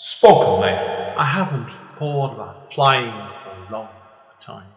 [0.00, 1.18] Spoken label.
[1.18, 3.10] I haven't thought about flying
[3.42, 3.88] for a long
[4.38, 4.70] time.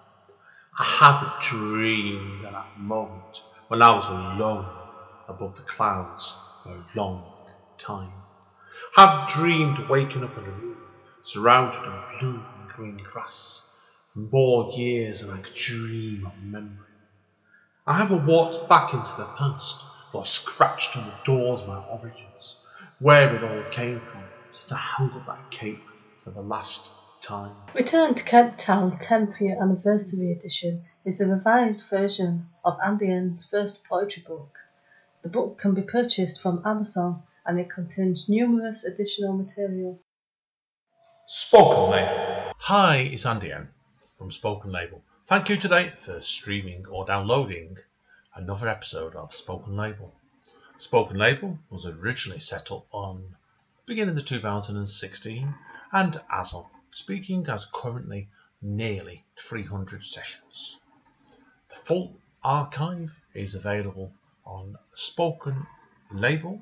[0.79, 4.65] I haven't dreamed of that moment when I was alone
[5.27, 7.31] above the clouds for a long
[7.77, 8.11] time.
[8.97, 10.77] I have dreamed waking up in a room
[11.21, 13.69] surrounded in blue and green grass
[14.13, 16.79] for more years than I could dream of remembering.
[17.85, 19.83] I haven't walked back into the past
[20.13, 22.59] or scratched on the doors of my origins,
[22.97, 24.23] where it all came from,
[24.53, 25.83] since I held up that cape
[26.19, 26.89] for the last
[27.21, 27.55] time.
[27.73, 33.45] Return to Kent Town 10th Year Anniversary Edition is a revised version of Andy N's
[33.45, 34.57] first poetry book.
[35.21, 39.99] The book can be purchased from Amazon and it contains numerous additional material.
[41.27, 42.53] Spoken label.
[42.57, 43.69] Hi, it's Andy N
[44.17, 45.01] from Spoken Label.
[45.25, 47.77] Thank you today for streaming or downloading
[48.35, 50.13] another episode of Spoken Label.
[50.77, 53.35] Spoken Label was originally set up on
[53.91, 55.53] beginning of 2016
[55.91, 58.29] and as of speaking has currently
[58.61, 60.79] nearly 300 sessions.
[61.67, 64.13] The full archive is available
[64.45, 65.67] on Spoken
[66.09, 66.61] Label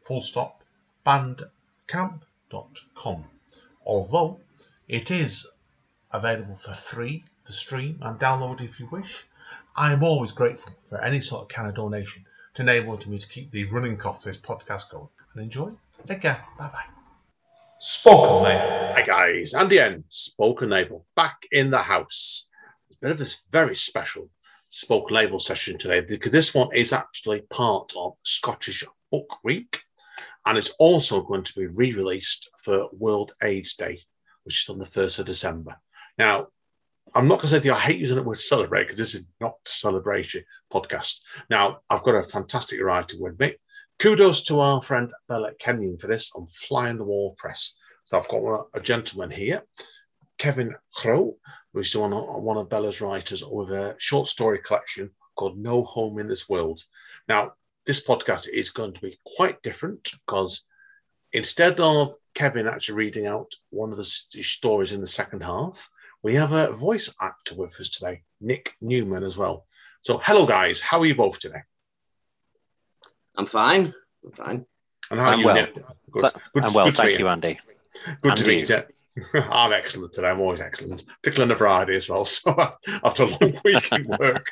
[0.00, 0.62] full stop
[1.04, 3.24] bandcamp.com
[3.84, 4.40] although
[4.88, 5.46] it is
[6.14, 9.26] available for free for stream and download if you wish.
[9.76, 13.28] I am always grateful for any sort of kind of donation to enable me to
[13.28, 15.10] keep the running costs of this podcast going.
[15.34, 15.68] And enjoy.
[16.06, 16.44] Take care.
[16.58, 16.84] Bye bye.
[17.78, 18.94] Spoken label.
[18.94, 22.48] Hi guys, Andy N, Spoken Label, back in the house.
[22.88, 24.30] It's a bit of this very special
[24.68, 29.82] Spoken Label session today because this one is actually part of Scottish Book Week
[30.46, 33.98] and it's also going to be re-released for World AIDS Day,
[34.44, 35.76] which is on the 1st of December.
[36.18, 36.48] Now,
[37.14, 39.28] I'm not going to say that I hate using the word celebrate because this is
[39.40, 41.20] not a celebration podcast.
[41.48, 43.54] Now, I've got a fantastic writer with me.
[43.98, 47.76] Kudos to our friend Bella Kenyon for this on Fly on the Wall Press.
[48.04, 49.62] So I've got a gentleman here,
[50.36, 51.36] Kevin Crowe,
[51.72, 56.18] who's one of, one of Bella's writers with a short story collection called No Home
[56.18, 56.82] in This World.
[57.28, 57.54] Now,
[57.86, 60.64] this podcast is going to be quite different because
[61.32, 65.88] instead of Kevin actually reading out one of the stories in the second half,
[66.22, 69.64] we have a voice actor with us today, Nick Newman, as well.
[70.00, 70.80] So, hello, guys.
[70.80, 71.62] How are you both today?
[73.36, 73.94] I'm fine.
[74.24, 74.66] I'm fine.
[75.10, 75.54] And how I'm are you, well.
[75.54, 75.74] Nick?
[76.10, 76.24] Good.
[76.24, 77.58] I'm well, good thank you, Andy.
[78.20, 78.82] Good And to meet you.
[79.50, 80.28] I'm excellent today.
[80.28, 82.24] I'm always excellent, particularly on a Friday as well.
[82.34, 82.54] So
[83.04, 84.46] after a long week in work,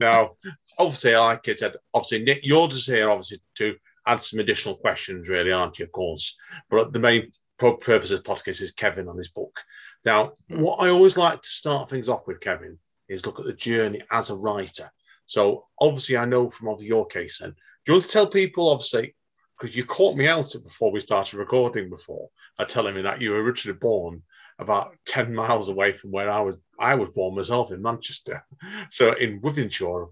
[0.00, 0.32] now
[0.78, 3.76] obviously, like I said, obviously Nick, you're just here obviously to
[4.06, 5.84] add some additional questions, really, aren't you?
[5.84, 6.36] Of course,
[6.68, 9.60] but the main purpose of the podcast is Kevin on his book.
[10.04, 10.62] Now, hmm.
[10.62, 12.78] what I always like to start things off with, Kevin,
[13.08, 14.90] is look at the journey as a writer.
[15.26, 17.54] So obviously, I know from of your case, then,
[17.88, 19.14] you want to tell people, obviously,
[19.58, 23.30] because you caught me out before we started recording before by telling me that you
[23.30, 24.22] were originally born
[24.58, 28.44] about 10 miles away from where I was I was born myself in Manchester.
[28.90, 30.08] So in Wythenshawe,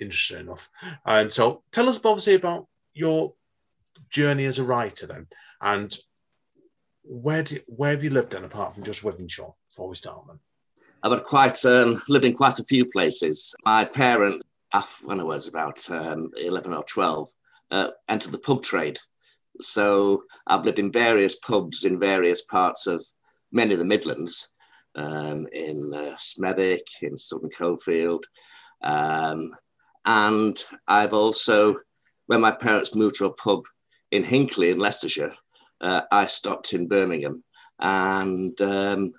[0.00, 0.68] interesting enough.
[1.06, 3.34] And so tell us obviously about your
[4.10, 5.26] journey as a writer then
[5.60, 5.96] and
[7.02, 10.38] where do where have you lived then apart from just Wythenshawe before we start then?
[11.02, 13.54] I've had quite um, lived in quite a few places.
[13.64, 17.28] My parents, af- when I was about um, eleven or twelve,
[17.70, 18.98] uh, entered the pub trade.
[19.60, 23.04] So I've lived in various pubs in various parts of
[23.52, 24.48] many of the Midlands,
[24.94, 28.24] um, in uh, Smethwick, in Sutton Coldfield,
[28.82, 29.54] um,
[30.04, 31.76] and I've also,
[32.26, 33.64] when my parents moved to a pub
[34.12, 35.34] in Hinckley in Leicestershire,
[35.80, 37.44] uh, I stopped in Birmingham
[37.78, 39.12] and um,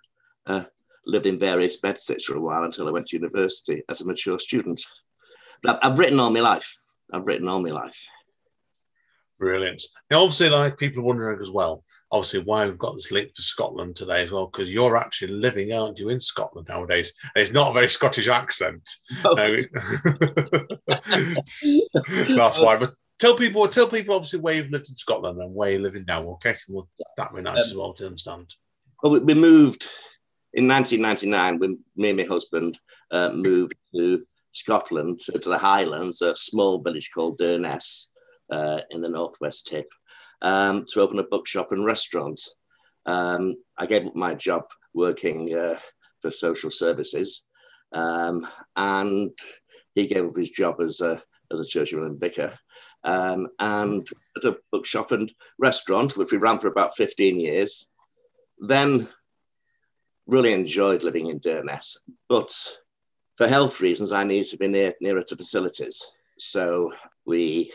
[0.47, 0.63] uh,
[1.05, 4.39] lived in various bedsits for a while until I went to university as a mature
[4.39, 4.81] student.
[5.65, 6.77] I've, I've written all my life.
[7.13, 8.07] I've written all my life.
[9.41, 9.83] Brilliant.
[10.11, 13.41] Now, obviously, like people are wondering as well, obviously, why we've got this link for
[13.41, 17.15] Scotland today as well, because you're actually living, aren't you, in Scotland nowadays?
[17.33, 18.87] And it's not a very Scottish accent.
[19.25, 19.33] Oh.
[19.39, 19.55] No,
[22.35, 22.77] That's why.
[22.77, 26.05] But tell people, tell people, obviously, where you've lived in Scotland and where you're living
[26.07, 26.21] now.
[26.33, 28.53] Okay, well, that would be nice as well to understand.
[29.01, 29.87] Well, we, we moved
[30.53, 32.77] in 1999 when me and my husband
[33.09, 34.23] uh, moved to
[34.53, 38.07] Scotland, to, to the Highlands, a small village called Durness
[38.51, 39.89] uh, in the northwest tip,
[40.41, 42.39] um, to open a bookshop and restaurant.
[43.05, 44.63] Um, I gave up my job
[44.93, 45.79] working uh,
[46.21, 47.47] for social services,
[47.93, 49.31] um, and
[49.95, 51.21] he gave up his job as a,
[51.51, 52.57] as a churchman and vicar.
[53.03, 54.07] Um, and
[54.37, 57.89] at a bookshop and restaurant, which we ran for about 15 years.
[58.59, 59.07] Then
[60.27, 61.97] really enjoyed living in Durness,
[62.29, 62.53] but
[63.37, 66.03] for health reasons, I needed to be near, nearer to facilities.
[66.37, 66.91] So
[67.25, 67.71] we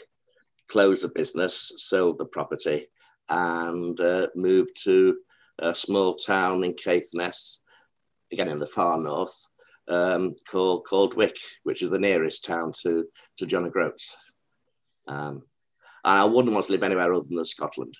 [0.68, 2.88] closed the business, sold the property,
[3.28, 5.16] and uh, moved to
[5.58, 7.60] a small town in Caithness,
[8.32, 9.48] again in the far north,
[9.88, 13.06] um, called called Wick, which is the nearest town to
[13.38, 14.16] to John O'Groats.
[15.08, 15.42] Um,
[16.04, 17.94] and I wouldn't want to live anywhere other than Scotland.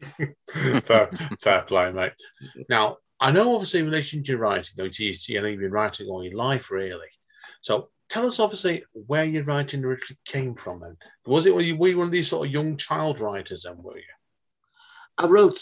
[0.50, 2.12] fair, fair play, mate.
[2.68, 5.70] Now, I know obviously in relation to your writing, though, geez, you know, you've been
[5.70, 7.06] writing all your life, really.
[7.60, 10.96] So tell us obviously where your writing originally came from then.
[11.24, 13.82] Was it, were you, were you one of these sort of young child writers then,
[13.82, 14.04] were you?
[15.18, 15.58] I wrote,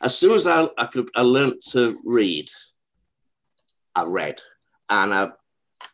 [0.00, 2.48] as soon as I, I could, I learned to read,
[3.94, 4.40] I read.
[4.88, 5.28] And I,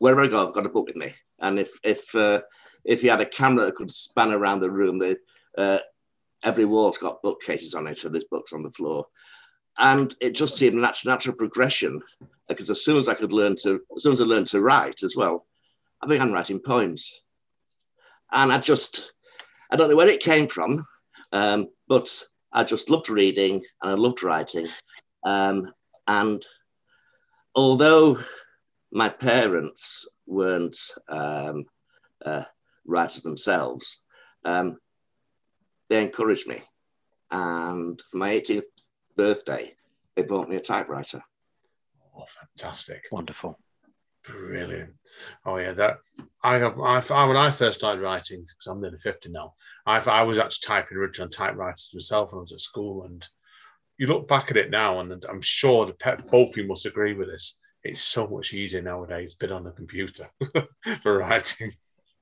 [0.00, 1.14] wherever I go, I've got a book with me.
[1.40, 2.42] And if, if, uh,
[2.84, 5.16] if you had a camera that could span around the room, the,
[5.56, 5.78] uh,
[6.42, 9.06] every wall's got bookcases on it, so there's books on the floor.
[9.78, 12.02] And it just seemed a natural, natural progression
[12.48, 15.02] because as soon as I could learn to, as soon as I learned to write
[15.02, 15.46] as well,
[16.02, 17.22] I began writing poems.
[18.32, 19.12] And I just,
[19.70, 20.86] I don't know where it came from,
[21.32, 22.22] um, but
[22.52, 24.66] I just loved reading and I loved writing.
[25.24, 25.72] Um,
[26.06, 26.44] and
[27.54, 28.18] although
[28.90, 30.76] my parents weren't
[31.08, 31.66] um,
[32.24, 32.44] uh,
[32.86, 34.00] writers themselves,
[34.44, 34.78] um,
[35.88, 36.62] they encouraged me.
[37.30, 38.62] And for my 18th
[39.18, 39.74] birthday,
[40.16, 41.22] they bought me a typewriter.
[42.16, 43.04] Oh, fantastic.
[43.12, 43.58] Wonderful.
[44.26, 44.94] Brilliant.
[45.44, 45.98] Oh yeah, that
[46.42, 46.78] I have.
[46.80, 49.54] I, when I first started writing, because I'm nearly fifty now,
[49.86, 53.04] I, I was actually typing originally on typewriters myself when I was at school.
[53.04, 53.26] And
[53.96, 56.86] you look back at it now, and I'm sure the pet, both of you must
[56.86, 57.58] agree with this.
[57.84, 60.28] It's so much easier nowadays, bit on the computer
[61.02, 61.72] for writing.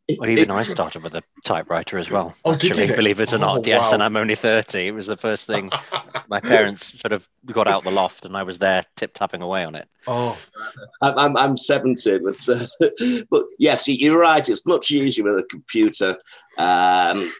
[0.09, 2.33] Well, even I started with a typewriter as well.
[2.45, 2.95] Oh, did actually, you?
[2.95, 3.67] believe it or Oh, not.
[3.67, 3.95] Yes, wow.
[3.95, 4.87] and I'm only 30.
[4.87, 5.69] It was the first thing
[6.29, 9.65] my parents sort of got out the loft and I was there tip tapping away
[9.65, 9.89] on it.
[10.07, 10.39] Oh,
[11.03, 12.67] I'm, I'm, I'm 70, but, uh,
[13.31, 14.49] but yes, you- you're right.
[14.49, 16.17] It's much easier with a computer
[16.57, 17.33] um,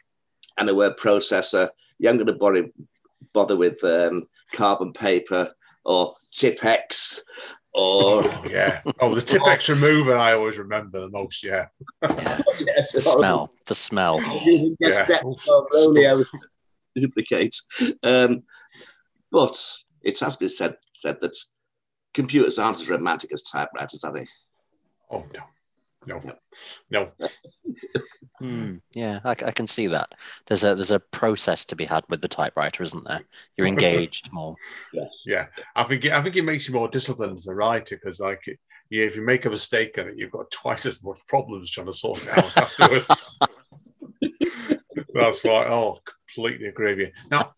[0.59, 1.69] and a word processor.
[2.01, 2.69] You ain't going to bother,
[3.33, 5.55] bother with um, carbon paper
[5.85, 7.23] or Tipp-Ex
[7.77, 8.81] or oh, yeah.
[9.01, 11.45] Oh, the Tipp-Ex remover I always remember the most.
[11.45, 11.67] Yeah.
[12.03, 12.41] Yeah.
[12.61, 14.19] yes, The smell, the smell.
[14.45, 15.05] You Yeah.
[15.05, 17.55] steps of Roneo to duplicate.
[18.03, 18.43] Um,
[19.31, 19.63] but
[20.03, 21.37] it has been said, said that
[22.15, 24.27] computers aren't as romantic as typewriters, are they?
[25.11, 25.43] Oh no,
[26.07, 26.21] no,
[26.91, 27.13] no.
[28.41, 30.15] Hmm, yeah, I, I can see that.
[30.47, 33.21] There's a there's a process to be had with the typewriter, isn't there?
[33.57, 34.57] You're engaged more.
[34.93, 35.25] Yes.
[35.27, 38.21] Yeah, I think it, I think it makes you more disciplined as a writer because,
[38.21, 38.43] like,
[38.91, 41.87] yeah, if you make a mistake on it, you've got twice as much problems trying
[41.87, 43.39] to sort it out afterwards.
[45.15, 45.67] That's why.
[45.67, 45.99] Oh,
[46.35, 47.13] completely agree with you.
[47.31, 47.55] Now,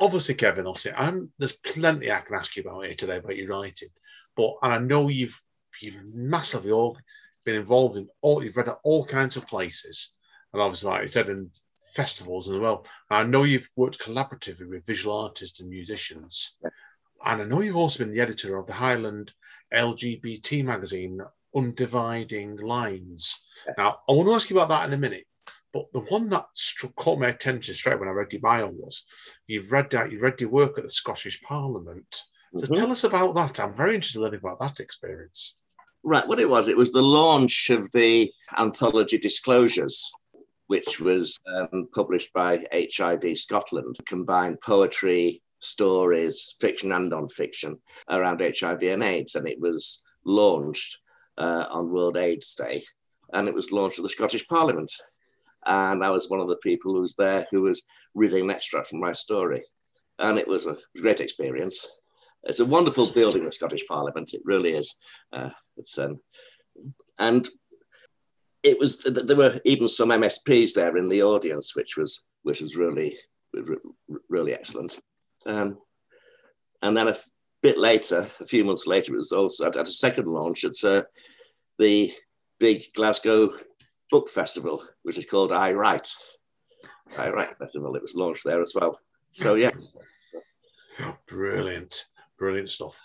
[0.00, 3.48] obviously, Kevin, obviously, I'm, there's plenty I can ask you about here today about your
[3.48, 3.88] writing,
[4.36, 5.38] but and I know you've
[5.80, 6.98] you've massively all
[7.44, 10.14] been involved in all you've read at all kinds of places,
[10.52, 11.50] and obviously, like you said, in
[11.94, 12.86] festivals as well.
[13.10, 16.56] And I know you've worked collaboratively with visual artists and musicians.
[17.24, 19.32] And I know you've also been the editor of the Highland
[19.72, 21.20] LGBT magazine,
[21.54, 23.44] Undividing Lines.
[23.78, 25.24] Now, I want to ask you about that in a minute.
[25.72, 29.06] But the one that struck, caught my attention straight when I read your bio was
[29.46, 32.22] you've read that you read your work at the Scottish Parliament.
[32.56, 32.74] So Mhm.
[32.74, 33.58] tell us about that.
[33.58, 35.61] I'm very interested in learning about that experience.
[36.04, 40.12] Right, what it was, it was the launch of the anthology Disclosures,
[40.66, 47.78] which was um, published by HIV Scotland, combined poetry, stories, fiction and non-fiction
[48.10, 50.98] around HIV and AIDS, and it was launched
[51.38, 52.82] uh, on World AIDS Day,
[53.32, 54.92] and it was launched at the Scottish Parliament,
[55.64, 57.82] and I was one of the people who was there who was
[58.14, 59.62] reading an extract from my story,
[60.18, 61.86] and it was a great experience.
[62.44, 64.34] It's a wonderful building, the Scottish Parliament.
[64.34, 64.96] It really is.
[65.32, 66.20] Uh, it's um,
[67.18, 67.48] and
[68.62, 72.60] it was th- there were even some MSPs there in the audience, which was which
[72.60, 73.18] was really
[73.54, 73.76] re-
[74.28, 74.98] really excellent.
[75.46, 75.78] Um,
[76.82, 77.16] and then a
[77.62, 80.64] bit later, a few months later, it was also at, at a second launch.
[80.64, 81.02] It's uh,
[81.78, 82.12] the
[82.58, 83.52] big Glasgow
[84.10, 86.08] Book Festival, which is called Aye Write.
[87.18, 87.94] Aye Write Festival.
[87.94, 88.98] It was launched there as well.
[89.30, 89.70] So yeah,
[91.26, 92.04] Brilliant,
[92.42, 93.00] brilliant stuff.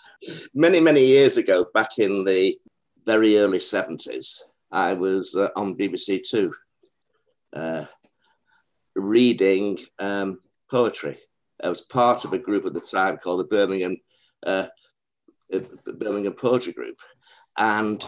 [0.52, 2.58] many many years ago, back in the
[3.06, 4.42] very early seventies,
[4.72, 6.52] I was uh, on BBC Two,
[7.52, 7.84] uh,
[8.96, 11.18] reading um, poetry.
[11.62, 13.98] I was part of a group at the time called the Birmingham
[14.44, 14.66] uh,
[15.54, 15.60] uh,
[16.02, 16.98] Birmingham Poetry Group,
[17.56, 18.04] and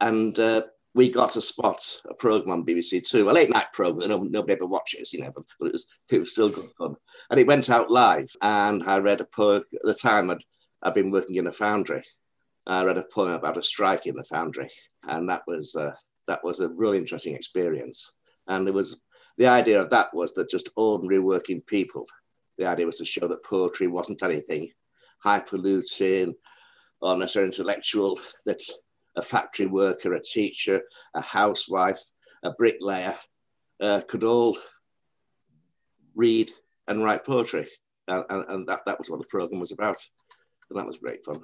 [0.00, 0.62] and uh,
[0.98, 4.52] we got to spot a program on BBC Two, a late night program that nobody
[4.52, 6.96] ever watches, you know, but, but it was it was still good fun.
[7.30, 9.62] And it went out live, and I read a poem.
[9.72, 10.42] At the time, I'd
[10.82, 12.02] I'd been working in a foundry.
[12.66, 14.70] I read a poem about a strike in the foundry,
[15.04, 15.92] and that was uh,
[16.26, 18.14] that was a really interesting experience.
[18.48, 19.00] And there was
[19.36, 22.06] the idea of that was that just ordinary working people
[22.58, 24.70] the idea was to show that poetry wasn't anything
[25.20, 26.34] highfalutin
[27.00, 28.60] or necessarily intellectual, that
[29.18, 30.80] a factory worker, a teacher,
[31.14, 32.00] a housewife,
[32.44, 33.16] a bricklayer
[33.80, 34.56] uh, could all
[36.14, 36.50] read
[36.86, 37.68] and write poetry.
[38.06, 39.98] And, and, and, that, that was what the program was about.
[40.70, 41.40] And that was great fun.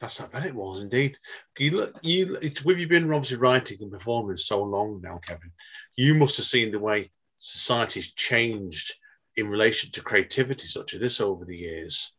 [0.00, 1.16] That's how bad it was indeed.
[1.58, 5.50] You look, you it's with you been obviously writing and performing so long now, Kevin.
[5.96, 8.94] You must have seen the way society's changed
[9.36, 12.14] in relation to creativity such as this over the years.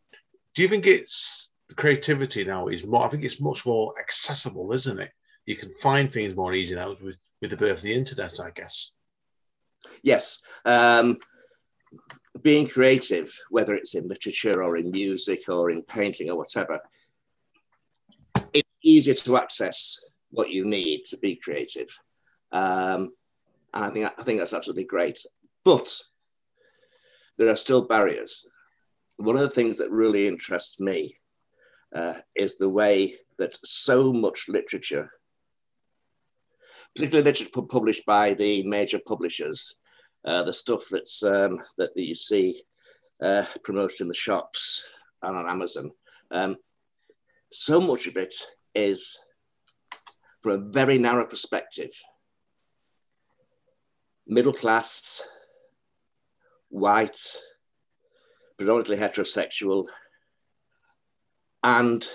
[0.55, 3.05] Do you think it's the creativity now is more?
[3.05, 5.11] I think it's much more accessible, isn't it?
[5.45, 8.49] You can find things more easy now with with the birth of the internet, I
[8.51, 8.95] guess.
[10.03, 10.41] Yes.
[10.65, 11.19] Um,
[12.41, 16.79] being creative, whether it's in literature or in music or in painting or whatever,
[18.53, 19.99] it's easier to access
[20.31, 21.97] what you need to be creative.
[22.51, 23.13] Um,
[23.73, 25.19] and I think, I think that's absolutely great.
[25.63, 25.89] But
[27.37, 28.47] there are still barriers.
[29.17, 31.17] One of the things that really interests me
[31.93, 35.11] uh, is the way that so much literature,
[36.95, 39.75] particularly literature published by the major publishers,
[40.25, 42.63] uh, the stuff that's um, that, you see
[43.21, 44.83] uh, promoted in the shops
[45.23, 45.91] and on Amazon.
[46.31, 46.57] Um,
[47.51, 48.35] so much of it
[48.75, 49.19] is
[50.41, 51.91] from a very narrow perspective.
[54.27, 55.21] Middle class,
[56.69, 57.19] white,
[58.57, 59.87] predominantly heterosexual,
[61.63, 62.05] and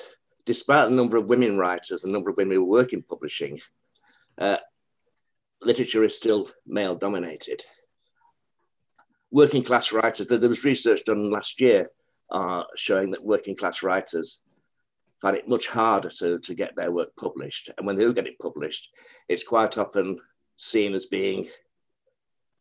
[0.44, 3.60] despite the number of women writers, the number of women who work in publishing,
[4.38, 4.58] uh,
[5.62, 7.64] literature is still male dominated
[9.34, 10.28] working class writers.
[10.28, 11.90] There was research done last year
[12.30, 14.38] uh, showing that working class writers
[15.20, 17.68] find it much harder to, to get their work published.
[17.76, 18.90] And when they do get it published,
[19.28, 20.20] it's quite often
[20.56, 21.48] seen as being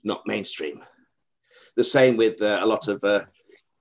[0.03, 0.83] not mainstream.
[1.75, 3.25] The same with uh, a lot of uh,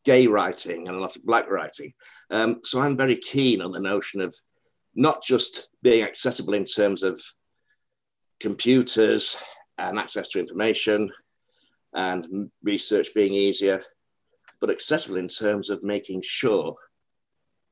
[0.04, 1.92] gay writing and a lot of black writing.
[2.30, 4.34] Um, so I'm very keen on the notion of
[4.94, 7.20] not just being accessible in terms of
[8.40, 9.36] computers
[9.78, 11.10] and access to information,
[11.94, 13.82] and research being easier,
[14.60, 16.74] but accessible in terms of making sure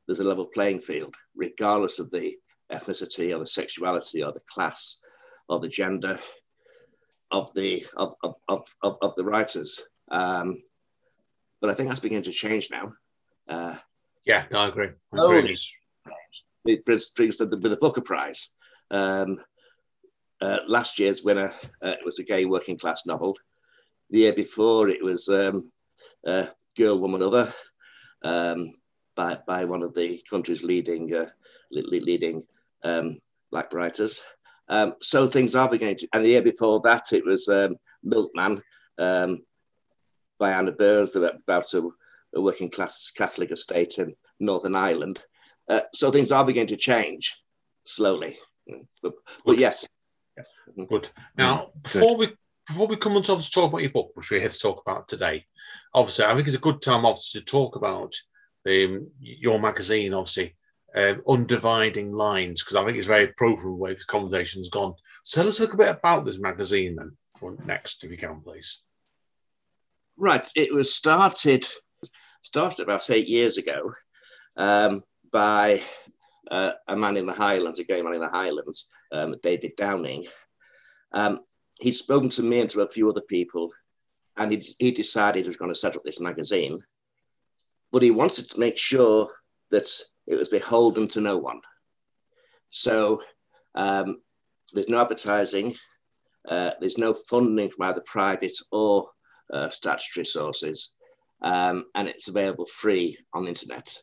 [0.06, 2.36] there's a level playing field, regardless of the
[2.72, 5.00] ethnicity or the sexuality or the class
[5.48, 6.18] or the gender
[7.30, 9.80] of the of, of, of, of, of the writers.
[10.10, 10.62] Um,
[11.60, 12.92] but I think that's beginning to change now.
[13.48, 13.76] Uh,
[14.24, 14.90] yeah, no, I agree.
[15.12, 15.56] I agree.
[16.84, 18.50] for instance, with the Booker Prize,
[18.90, 19.40] um,
[20.40, 21.52] uh, last year's winner
[21.82, 23.36] uh, was a gay working class novel
[24.10, 25.70] the year before, it was um,
[26.26, 27.52] uh, Girl, Woman, Other
[28.22, 28.74] um,
[29.16, 31.30] by, by one of the country's leading, uh,
[31.70, 32.42] leading
[32.82, 33.18] um,
[33.50, 34.22] black writers.
[34.68, 38.62] Um, so things are beginning to, and the year before that, it was um, Milkman
[38.98, 39.42] um,
[40.40, 41.90] by Anna Burns about a,
[42.34, 45.22] a, working class Catholic estate in Northern Ireland.
[45.68, 47.36] Uh, so things are beginning to change
[47.84, 48.38] slowly.
[49.02, 49.12] But,
[49.44, 49.86] but yes.
[50.88, 51.10] Good.
[51.36, 52.28] Now, before we
[52.66, 55.08] before we come on to talk about your book, which we're here to talk about
[55.08, 55.44] today,
[55.92, 58.14] obviously, I think it's a good time, obviously, to talk about
[58.66, 60.56] um, your magazine, obviously,
[60.94, 64.94] um, Undividing Lines, because I think it's very appropriate the way this conversation's gone.
[65.24, 68.40] So tell us a little bit about this magazine then, for next, if you can,
[68.40, 68.84] please.
[70.20, 70.46] Right.
[70.54, 71.66] It was started
[72.42, 73.90] started about eight years ago
[74.58, 75.82] um, by
[76.50, 80.26] uh, a man in the Highlands, a gay man in the Highlands, um, David Downing.
[81.12, 81.40] Um,
[81.80, 83.70] he'd spoken to me and to a few other people,
[84.36, 86.82] and he, he decided he was going to set up this magazine.
[87.90, 89.30] But he wanted to make sure
[89.70, 89.90] that
[90.26, 91.62] it was beholden to no one.
[92.68, 93.22] So
[93.74, 94.20] um,
[94.74, 95.76] there's no advertising,
[96.46, 99.08] uh, there's no funding from either private or
[99.52, 100.94] uh, statutory sources,
[101.42, 104.02] um, and it's available free on the internet.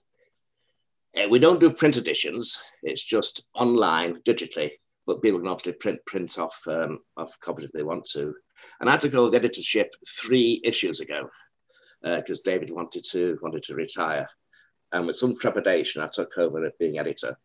[1.16, 4.72] Uh, we don't do print editions, it's just online, digitally
[5.08, 8.36] but people can obviously print print off um, off copies if they want to.
[8.80, 11.30] And I had to go with editorship three issues ago
[12.04, 14.28] because uh, David wanted to wanted to retire,
[14.92, 17.40] and with some trepidation, I took over at being editor.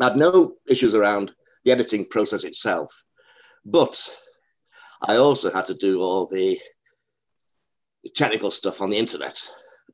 [0.00, 1.32] I had no issues around
[1.64, 3.04] the editing process itself,
[3.64, 4.08] but
[5.06, 6.58] I also had to do all the
[8.14, 9.40] technical stuff on the internet.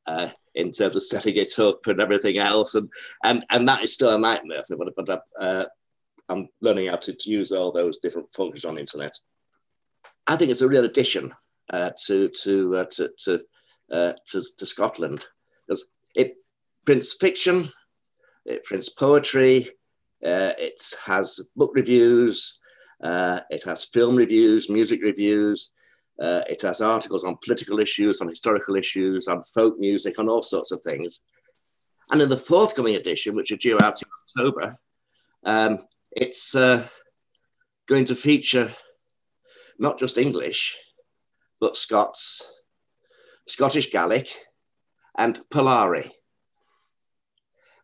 [0.07, 2.89] Uh, in terms of setting it up and everything else, and
[3.23, 4.63] and and that is still a nightmare.
[4.69, 5.65] But, but uh,
[6.29, 9.13] I'm learning how to, to use all those different functions on the internet.
[10.27, 11.33] I think it's a real addition
[11.71, 13.39] uh, to to, uh, to to,
[13.91, 15.25] uh, to, to Scotland
[15.67, 16.35] because it
[16.85, 17.69] prints fiction,
[18.45, 19.69] it prints poetry,
[20.23, 22.59] uh, it has book reviews,
[23.03, 25.71] uh, it has film reviews, music reviews,
[26.19, 30.41] Uh, it has articles on political issues, on historical issues, on folk music, on all
[30.41, 31.21] sorts of things.
[32.09, 34.07] And in the forthcoming edition, which are due out in
[34.43, 34.77] October,
[35.43, 35.79] um,
[36.11, 36.87] it's uh,
[37.87, 38.71] going to feature
[39.77, 40.77] not just English,
[41.59, 42.47] but Scots,
[43.47, 44.29] Scottish Gaelic,
[45.17, 46.11] and Polari.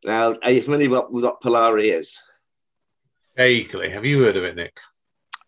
[0.04, 2.20] Now, are you familiar with what, with what Polari is?
[3.36, 3.90] Vaguely.
[3.90, 4.80] Have you heard of it, Nick?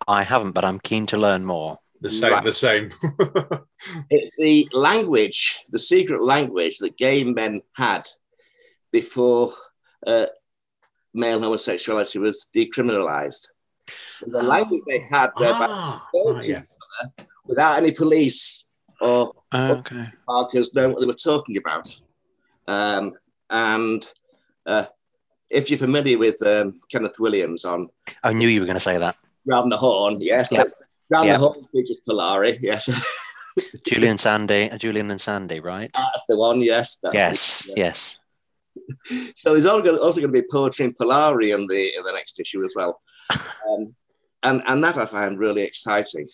[0.07, 1.79] I haven't, but I'm keen to learn more.
[2.03, 2.33] The same.
[2.33, 2.43] Right.
[2.45, 2.91] The same.
[4.09, 8.07] It's the language, the secret language that gay men had
[8.91, 9.53] before
[10.07, 10.27] uh,
[11.13, 13.47] male homosexuality was decriminalized.
[14.25, 16.61] The language they had whereby ah, they right, spoke to yeah.
[17.01, 18.69] other without any police
[19.01, 20.07] or Okay.
[20.27, 21.93] markers knowing what they were talking about.
[22.67, 23.13] Um,
[23.49, 24.05] and
[24.65, 24.85] uh,
[25.49, 27.89] if you're familiar with um, Kenneth Williams on
[28.23, 29.17] I knew you were going to say that.
[29.45, 30.63] Round the Horne, yes, Yeah.
[31.13, 31.33] Round Yeah.
[31.33, 32.89] the Horne features Polari, yes,
[33.85, 35.91] Julian Sandy, uh, Julian and Sandy, right?
[35.93, 36.97] that's the one, yes.
[37.03, 38.17] That's yes, the- yes.
[39.35, 39.83] So there's also
[40.21, 42.99] going, to be poetry in Polari in the in the next issue as well,
[43.69, 43.95] um,
[44.41, 46.27] and and that I find really exciting.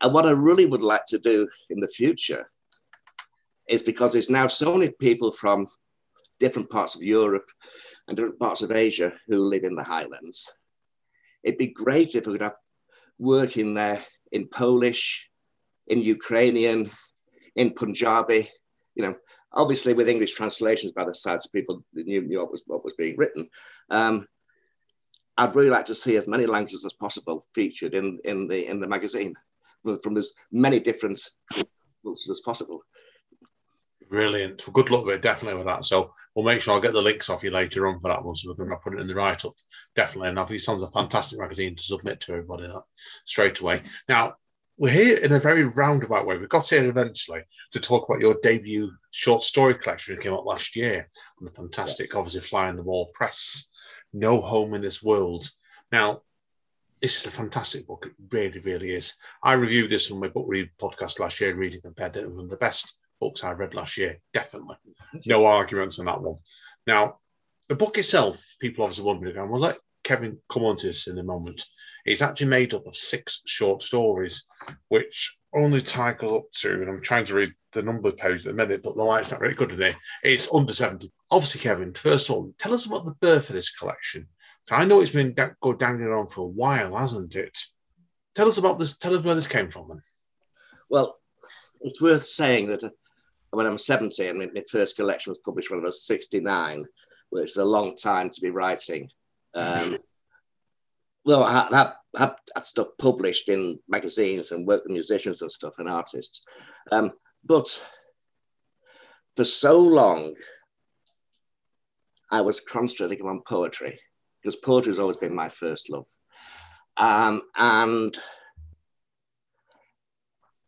[0.00, 2.50] And what I really would like to do in the future
[3.68, 5.66] is because there's now so many people from
[6.40, 7.48] different parts of Europe
[8.06, 10.52] and different parts of Asia who live in the Highlands.
[11.44, 12.56] It'd be great if we could have
[13.18, 14.02] work in there
[14.32, 15.30] in Polish,
[15.86, 16.90] in Ukrainian,
[17.54, 18.50] in Punjabi,
[18.94, 19.14] you know,
[19.52, 23.16] obviously with English translations by the sides, people knew, knew what, was, what was being
[23.16, 23.48] written.
[23.90, 24.26] Um,
[25.36, 28.80] I'd really like to see as many languages as possible featured in, in, the, in
[28.80, 29.34] the magazine
[30.02, 31.20] from as many different
[32.02, 32.82] cultures as possible.
[34.12, 34.66] Brilliant.
[34.66, 35.86] Well, good luck with it, definitely with that.
[35.86, 38.36] So we'll make sure I'll get the links off you later on for that one,
[38.36, 39.54] so we're going to put it in the write up.
[39.96, 40.28] Definitely.
[40.28, 42.82] And I think it sounds a fantastic magazine to submit to everybody that
[43.24, 43.80] straight away.
[44.10, 44.34] Now,
[44.76, 46.36] we're here in a very roundabout way.
[46.36, 47.40] We got here eventually
[47.72, 51.08] to talk about your debut short story collection that came out last year
[51.40, 53.70] on the fantastic, obviously, Fly on the Wall press,
[54.12, 55.48] No Home in This World.
[55.90, 56.20] Now,
[57.00, 58.04] this is a fantastic book.
[58.04, 59.16] It really, really is.
[59.42, 62.50] I reviewed this on my book read podcast last year, reading compared it one of
[62.50, 64.18] the best books I read last year.
[64.34, 64.76] Definitely.
[65.26, 66.36] No arguments on that one.
[66.88, 67.18] Now,
[67.68, 71.16] the book itself, people obviously wondering, and we'll let Kevin come on to this in
[71.18, 71.62] a moment.
[72.04, 74.44] It's actually made up of six short stories,
[74.88, 78.54] which only titles up to, and I'm trying to read the number page at the
[78.54, 79.94] minute, but the light's not very good today.
[80.24, 81.08] It's under 70.
[81.30, 84.26] Obviously, Kevin, first of all, tell us about the birth of this collection.
[84.72, 87.56] I know it's been da- go dangling on for a while, hasn't it?
[88.34, 88.96] Tell us about this.
[88.98, 89.88] Tell us where this came from.
[89.88, 90.00] Then.
[90.88, 91.18] Well,
[91.82, 92.82] it's worth saying that
[93.52, 96.84] when I'm 70 and my first collection was published when I was 69,
[97.30, 99.10] which is a long time to be writing.
[99.54, 99.98] Um,
[101.24, 105.52] well, I had, had, had, had stuff published in magazines and worked with musicians and
[105.52, 106.42] stuff and artists.
[106.90, 107.10] Um,
[107.44, 107.78] but
[109.36, 110.34] for so long,
[112.30, 114.00] I was concentrating on poetry
[114.40, 116.06] because poetry has always been my first love.
[116.96, 118.16] Um, and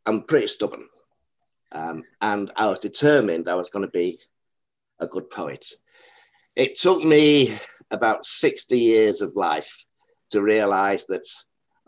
[0.05, 0.87] I'm pretty stubborn.
[1.75, 4.21] Um, and I was determined I was going to be
[5.01, 5.67] a good poet.
[6.57, 7.59] It took me
[7.91, 9.85] about 60 years of life
[10.31, 11.27] to realize that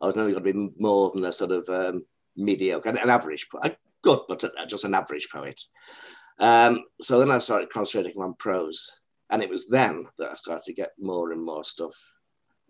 [0.02, 2.04] I was only going to be more than a sort of um,
[2.36, 5.60] mediocre, an average poet, good, but just an average poet.
[6.38, 8.90] Um, so then I started concentrating on prose.
[9.30, 11.94] And it was then that I started to get more and more stuff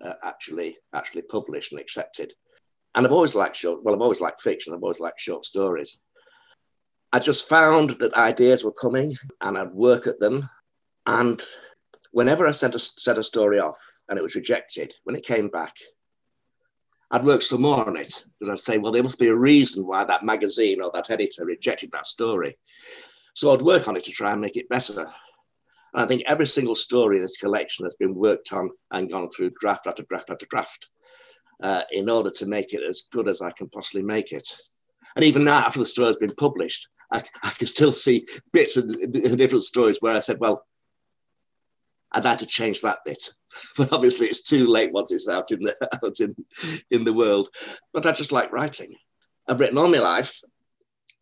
[0.00, 2.32] uh, actually actually published and accepted.
[2.94, 6.00] And I've always liked short, well, I've always liked fiction, I've always liked short stories.
[7.16, 10.50] I just found that ideas were coming and I'd work at them.
[11.06, 11.42] And
[12.12, 15.48] whenever I sent a, set a story off and it was rejected, when it came
[15.48, 15.74] back,
[17.10, 19.86] I'd work some more on it because I'd say, well, there must be a reason
[19.86, 22.58] why that magazine or that editor rejected that story.
[23.32, 25.00] So I'd work on it to try and make it better.
[25.94, 29.30] And I think every single story in this collection has been worked on and gone
[29.30, 30.88] through draft after draft after draft
[31.62, 34.46] uh, in order to make it as good as I can possibly make it.
[35.16, 38.76] And even now, after the story has been published, I, I can still see bits
[38.76, 40.64] of the the different stories where I said, well,
[42.12, 43.30] I'd like to change that bit.
[43.78, 45.74] But obviously, it's too late once it's out in the,
[46.04, 46.36] out in,
[46.90, 47.48] in the world.
[47.94, 48.94] But I just like writing.
[49.48, 50.42] I've written all my life,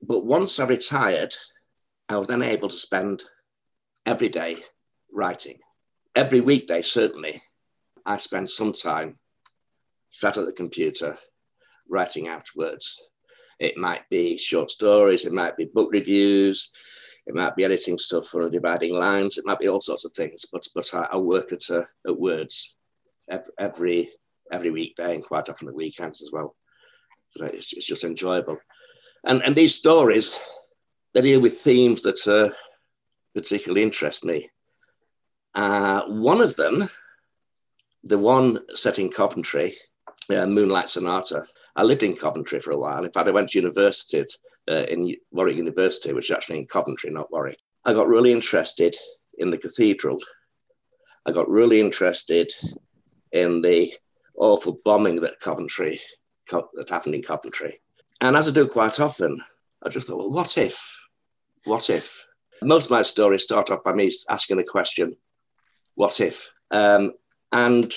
[0.02, 1.32] but once I retired,
[2.08, 3.22] I was then able to spend
[4.04, 4.56] every day
[5.12, 5.60] writing.
[6.16, 7.40] Every weekday, certainly,
[8.04, 9.18] I spend some time
[10.10, 11.18] sat at the computer
[11.88, 13.10] writing out words.
[13.64, 16.70] It might be short stories, it might be book reviews,
[17.26, 20.46] it might be editing stuff for dividing lines, it might be all sorts of things.
[20.52, 22.76] But but I, I work at uh, at words
[23.58, 24.10] every,
[24.50, 26.56] every weekday and quite often at weekends as well.
[27.36, 28.58] It's, it's just enjoyable.
[29.24, 30.38] And, and these stories,
[31.14, 32.54] they deal with themes that uh,
[33.34, 34.50] particularly interest me.
[35.54, 36.90] Uh, one of them,
[38.02, 39.76] the one set in Coventry,
[40.30, 41.46] uh, Moonlight Sonata.
[41.76, 43.04] I lived in Coventry for a while.
[43.04, 44.24] In fact, I went to university
[44.70, 47.58] uh, in Warwick University, which is actually in Coventry, not Warwick.
[47.84, 48.96] I got really interested
[49.38, 50.18] in the cathedral.
[51.26, 52.50] I got really interested
[53.32, 53.92] in the
[54.36, 56.00] awful bombing that Coventry
[56.50, 57.80] that happened in Coventry.
[58.20, 59.42] And as I do quite often,
[59.82, 61.00] I just thought, well, what if?
[61.64, 62.26] What if?
[62.62, 65.16] Most of my stories start off by me asking the question,
[65.94, 66.50] what if?
[66.70, 67.12] Um,
[67.52, 67.92] and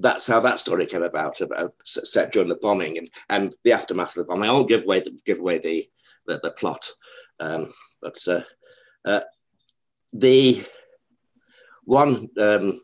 [0.00, 4.10] that's how that story came about, about set during the bombing and, and the aftermath
[4.10, 4.48] of the bombing.
[4.48, 5.88] I won't give away the, give away the,
[6.26, 6.88] the, the plot,
[7.40, 8.42] um, but uh,
[9.04, 9.20] uh,
[10.12, 10.64] the
[11.84, 12.80] one um,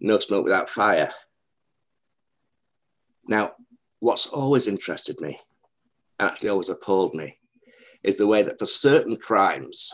[0.00, 1.10] no smoke without fire.
[3.26, 3.52] Now,
[4.00, 5.40] what's always interested me,
[6.20, 7.38] actually always appalled me,
[8.02, 9.90] is the way that for certain crimes,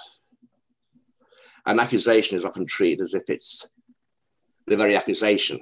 [1.67, 3.69] an accusation is often treated as if it's
[4.67, 5.61] the very accusation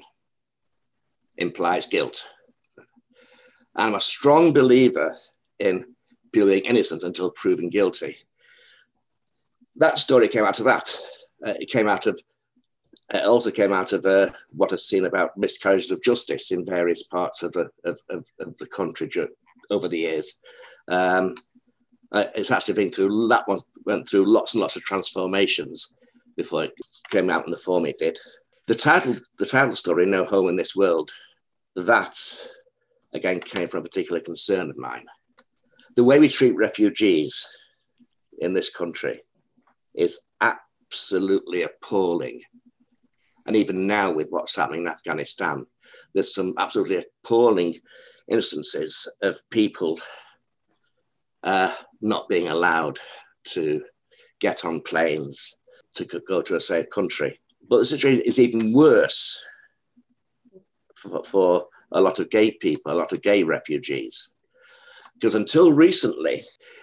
[1.38, 2.26] implies guilt.
[3.74, 5.16] I'm a strong believer
[5.58, 5.94] in
[6.32, 8.16] being innocent until proven guilty.
[9.76, 10.94] That story came out of that.
[11.44, 12.18] Uh, it came out of
[13.14, 17.04] it also came out of uh, what I've seen about miscarriages of justice in various
[17.04, 19.08] parts of the, of, of, of the country
[19.70, 20.42] over the years.
[20.88, 21.34] Um,
[22.12, 25.94] uh, it's actually been through that one went through lots and lots of transformations
[26.36, 26.74] before it
[27.10, 28.18] came out in the form it did.
[28.66, 31.10] The title, the title story, "No Home in This World,"
[31.86, 32.16] that
[33.12, 35.06] again came from a particular concern of mine.
[35.96, 37.46] The way we treat refugees
[38.38, 39.22] in this country
[39.94, 42.42] is absolutely appalling
[43.48, 45.64] and even now, with what's happening in Afghanistan,
[46.12, 47.76] there's some absolutely appalling
[48.30, 49.98] instances of people
[51.42, 52.98] uh, not being allowed
[53.44, 53.82] to
[54.38, 55.54] get on planes
[55.94, 57.40] to go to a safe country.
[57.70, 59.42] But the situation is even worse
[60.98, 64.34] for, for a lot of gay people, a lot of gay refugees.
[65.14, 66.42] Because until recently,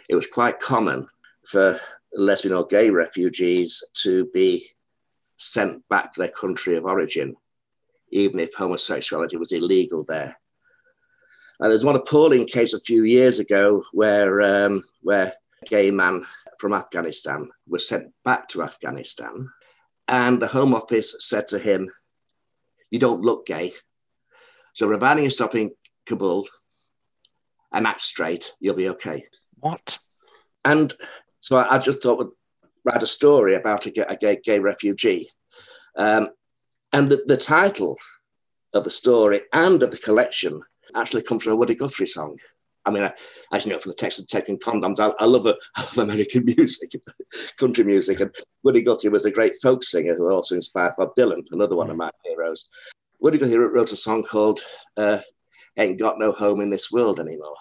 [0.10, 1.08] it was quite common
[1.48, 1.78] for
[2.14, 4.70] lesbian or gay refugees to be
[5.38, 7.36] sent back to their country of origin,
[8.12, 10.38] even if homosexuality was illegal there.
[11.60, 16.26] And there's one appalling case a few years ago where, um, where a gay man
[16.60, 19.50] from Afghanistan was sent back to Afghanistan,
[20.08, 21.90] and the Home Office said to him,
[22.92, 23.74] You don't look gay.
[24.76, 25.72] So, providing you stop in
[26.06, 26.48] Kabul
[27.72, 29.26] and act straight, you'll be okay.
[29.60, 29.98] What?
[30.66, 30.94] And
[31.40, 32.32] so I, I just thought, would
[32.84, 35.30] write a story about a, a gay, gay, refugee.
[35.96, 36.28] Um,
[36.92, 37.98] and the, the, title
[38.74, 40.62] of the story and of the collection
[40.94, 42.38] actually comes from a Woody Guthrie song.
[42.86, 43.14] I mean, I,
[43.54, 46.00] as you know from the text of Taking Condoms, I, I, love, a, I love
[46.00, 46.92] American music,
[47.58, 48.20] country music.
[48.20, 51.90] And Woody Guthrie was a great folk singer who also inspired Bob Dylan, another one
[51.90, 52.70] of my heroes.
[53.26, 54.60] Woody Guthrie wrote a song called
[54.98, 55.18] uh,
[55.78, 57.56] Ain't Got No Home in This World Anymore.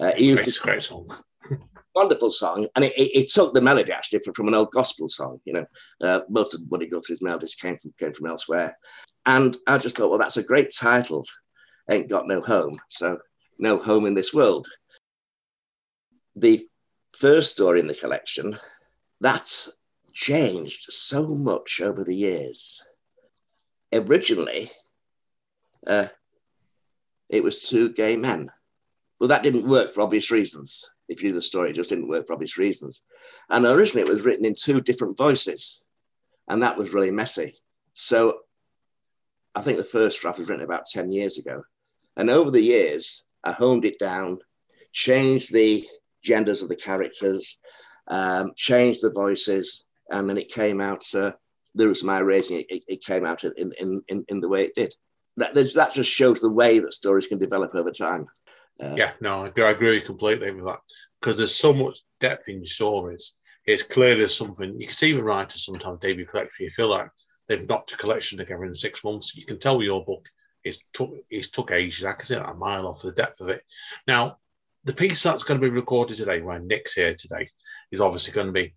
[0.00, 1.06] Uh, he used great, great song
[1.94, 5.38] wonderful song, and it, it, it, took the melody actually from, an old gospel song.
[5.44, 5.66] You know,
[6.00, 8.76] uh, most of Woody Guthrie's melodies came from came from elsewhere,
[9.26, 11.24] and I just thought, well, that's a great title.
[11.88, 13.18] Ain't got no home, so
[13.60, 14.66] no home in this world.
[16.34, 16.66] The
[17.16, 18.56] first story in the collection
[19.20, 19.70] that's
[20.12, 22.82] changed so much over the years.
[23.92, 24.70] Originally,
[25.86, 26.08] uh,
[27.28, 28.50] it was two gay men.
[29.18, 32.08] Well, that didn't work for obvious reasons if you do the story, it just didn't
[32.08, 33.02] work for obvious reasons.
[33.50, 35.82] And originally it was written in two different voices,
[36.48, 37.56] and that was really messy.
[37.94, 38.38] So
[39.54, 41.64] I think the first draft was written about 10 years ago.
[42.16, 44.38] And over the years, I honed it down,
[44.92, 45.86] changed the
[46.22, 47.58] genders of the characters,
[48.06, 51.32] um, changed the voices, and then it came out, uh,
[51.74, 54.74] there was my raising, it, it came out in, in, in, in the way it
[54.74, 54.94] did.
[55.36, 58.26] That, that just shows the way that stories can develop over time.
[58.82, 60.80] Uh, yeah, no, I agree completely with that
[61.20, 63.38] because there's so much depth in stories.
[63.66, 66.64] It's clear there's something you can see with writers sometimes debut collection.
[66.64, 67.08] You feel like
[67.46, 69.36] they've knocked a collection together in six months.
[69.36, 70.26] You can tell your book
[70.64, 72.04] is took it's took ages.
[72.04, 73.62] I can see a mile off the depth of it.
[74.06, 74.38] Now,
[74.84, 77.48] the piece that's going to be recorded today, when Nick's here today,
[77.90, 78.74] is obviously going to be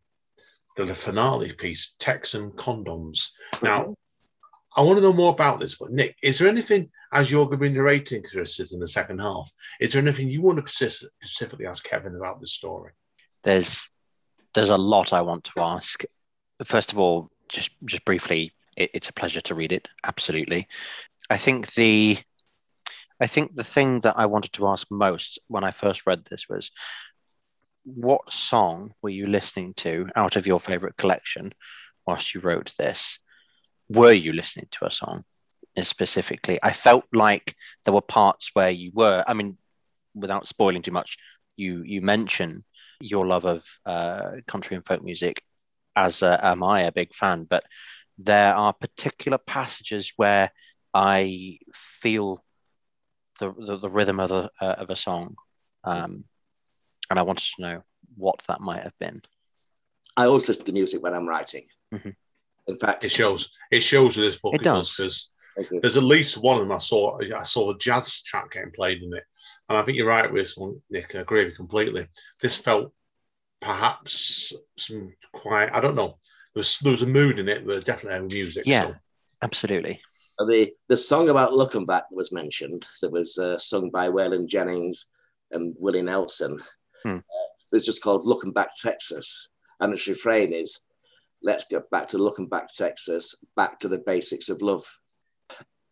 [0.76, 3.30] the, finale piece, Texan Condoms.
[3.62, 3.92] Now, mm-hmm.
[4.76, 7.60] I want to know more about this, but Nick, is there anything as you're going
[7.60, 11.68] to be narrating Chris in the second half, is there anything you want to specifically
[11.68, 12.92] ask Kevin about this story?
[13.44, 13.90] There's
[14.54, 16.04] there's a lot I want to ask.
[16.64, 19.88] First of all, just just briefly, it, it's a pleasure to read it.
[20.04, 20.68] Absolutely,
[21.30, 22.18] I think the
[23.20, 26.50] I think the thing that I wanted to ask most when I first read this
[26.50, 26.72] was
[27.84, 31.54] what song were you listening to out of your favorite collection
[32.06, 33.20] whilst you wrote this?
[33.90, 35.24] Were you listening to a song
[35.82, 36.60] specifically?
[36.64, 39.58] I felt like there were parts where you were, I mean,
[40.16, 41.18] without spoiling too much,
[41.56, 42.64] you you mention
[43.00, 45.44] your love of uh, country and folk music,
[45.96, 47.64] as uh, am I a big fan, but
[48.18, 50.52] there are particular passages where
[50.94, 52.44] I feel
[53.40, 55.36] the, the, the rhythm of a, uh, of a song.
[55.84, 56.26] Um,
[57.14, 57.84] and I wanted to know
[58.16, 59.22] what that might have been.
[60.18, 61.68] I always listen to music when I'm writing.
[61.94, 62.10] Mm-hmm.
[62.68, 63.52] In fact, It shows.
[63.72, 64.56] It shows with this book.
[64.56, 64.90] It does.
[64.90, 65.32] because
[65.84, 67.20] there's at least one of them I saw.
[67.20, 69.24] I saw a jazz track getting played in it,
[69.70, 71.14] and I think you're right with this one, Nick.
[71.14, 72.08] I agree with you completely.
[72.42, 72.92] This felt
[73.62, 75.72] perhaps some quite.
[75.72, 76.18] I don't know.
[76.56, 78.64] There was there was a mood in it, but definitely had music.
[78.66, 78.88] Yeah.
[78.88, 78.96] So.
[79.44, 80.02] Absolutely.
[80.40, 82.88] the the song about Luckenbach was mentioned.
[83.04, 85.06] That was uh, sung by Waylon Jennings
[85.52, 86.60] and Willie Nelson.
[87.04, 87.18] Hmm.
[87.18, 87.22] Uh,
[87.72, 90.82] it's just called "Luckenbach Texas," and its refrain is,
[91.42, 94.86] "Let's get back to Luckenbach Texas, back to the basics of love."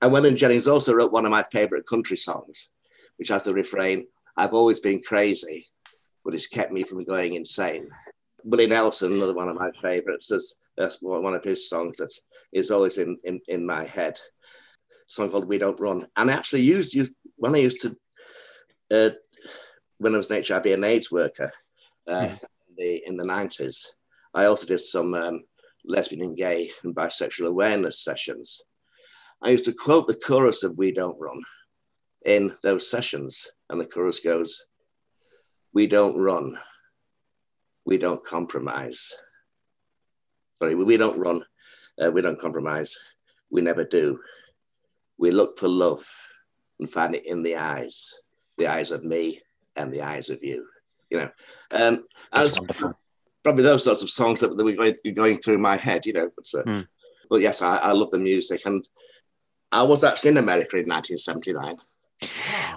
[0.02, 2.70] And Waylon Jennings also wrote one of my favorite country songs,
[3.18, 5.68] which has the refrain, "I've always been crazy,
[6.24, 7.90] but it's kept me from going insane."
[8.44, 12.12] Willie Nelson, another one of my favorites, that's, that's one of his songs that
[12.52, 14.18] is always in, in, in my head.
[14.18, 17.98] A song called "We Don't Run," and I actually used, used when I used to
[18.92, 19.10] uh,
[20.02, 21.52] when I was an HIV and AIDS worker
[22.08, 22.30] uh,
[22.70, 23.86] in the in the nineties.
[24.34, 25.44] I also did some um,
[25.86, 28.64] lesbian and gay and bisexual awareness sessions.
[29.44, 31.44] I used to quote the chorus of "We Don't Run"
[32.26, 34.66] in those sessions, and the chorus goes,
[35.72, 36.58] "We don't run,
[37.86, 39.14] we don't compromise."
[40.56, 41.44] Sorry, we don't run,
[42.04, 42.96] uh, we don't compromise,
[43.52, 44.20] we never do.
[45.18, 46.08] We look for love
[46.80, 48.14] and find it in the eyes,
[48.58, 49.42] the eyes of me
[49.76, 50.66] and the eyes of you.
[51.10, 51.30] You know,
[51.74, 52.58] um, as
[53.44, 56.06] probably those sorts of songs that, that were going, going through my head.
[56.06, 56.82] You know, but, uh, Hmm.
[57.30, 58.88] but yes, I, I love the music, and
[59.72, 61.78] I was actually in America in 1979.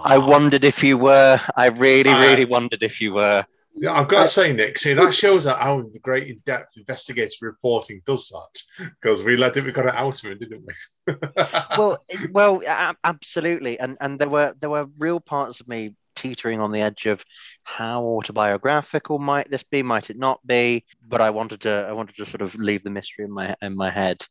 [0.03, 1.39] I wondered if you were.
[1.55, 3.45] I really, Uh, really wondered if you were.
[3.77, 8.01] Yeah, I've got to say, Nick, see, that shows how great in depth investigative reporting
[8.05, 8.87] does that.
[9.01, 11.13] Because we let it, we got it out of it, didn't we?
[11.77, 11.97] Well,
[12.31, 12.61] well,
[13.03, 13.77] absolutely.
[13.79, 17.23] And and there were there were real parts of me teetering on the edge of
[17.63, 20.85] how autobiographical might this be, might it not be?
[21.07, 23.75] But I wanted to I wanted to sort of leave the mystery in my in
[23.75, 24.25] my head.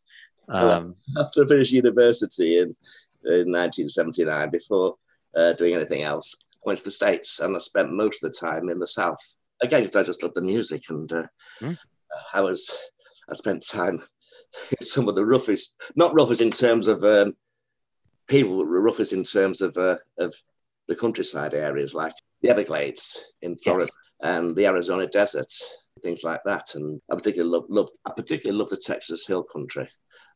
[0.48, 2.76] Um, After I finished university in,
[3.24, 4.96] in 1979, before
[5.34, 8.38] uh, doing anything else, I went to the States and I spent most of the
[8.38, 9.18] time in the South.
[9.62, 11.26] Again, because I just loved the music and uh,
[11.60, 11.72] Hmm.
[12.32, 12.70] I was,
[13.28, 14.02] I spent time
[14.80, 17.34] in some of the roughest, not roughest in terms of um,
[18.28, 20.34] people, but roughest in terms of, uh, of
[20.88, 23.90] the countryside areas like the Everglades in Florida
[24.22, 25.50] and the Arizona desert,
[26.02, 26.74] things like that.
[26.74, 29.88] And I particularly love, love I particularly love the Texas Hill Country.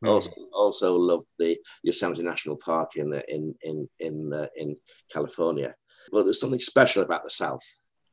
[0.07, 4.77] Also, also loved the Yosemite National Park in in in in uh, in
[5.13, 5.75] California.
[6.13, 7.65] But there's something special about the South,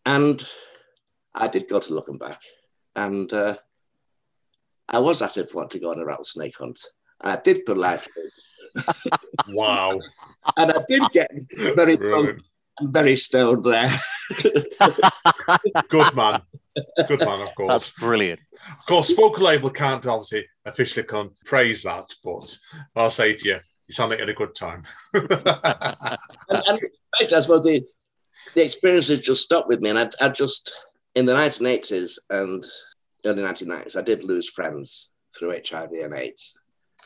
[0.03, 0.43] and
[1.35, 2.39] I did go to Luckenbach,
[2.95, 3.57] and uh,
[4.89, 6.79] I was actually wanting to go on a rattlesnake hunt.
[7.21, 8.07] I did put life
[9.49, 9.99] wow.
[10.57, 11.31] and I did get
[11.75, 12.41] very drunk
[12.79, 13.91] and very stoned there.
[15.89, 16.41] Good man.
[17.07, 17.69] Good man, of course.
[17.69, 18.39] that's brilliant.
[18.69, 22.57] Of course, Spoken Label can't obviously officially con- praise that, but
[22.95, 24.83] I'll say to you, you sound like you had a good time.
[25.13, 25.27] and,
[26.49, 26.79] and
[27.17, 27.85] basically, I suppose the,
[28.55, 29.91] the experiences just stopped with me.
[29.91, 30.71] And I, I just,
[31.13, 32.65] in the 1980s and
[33.25, 36.57] early 1990s, I did lose friends through HIV and AIDS.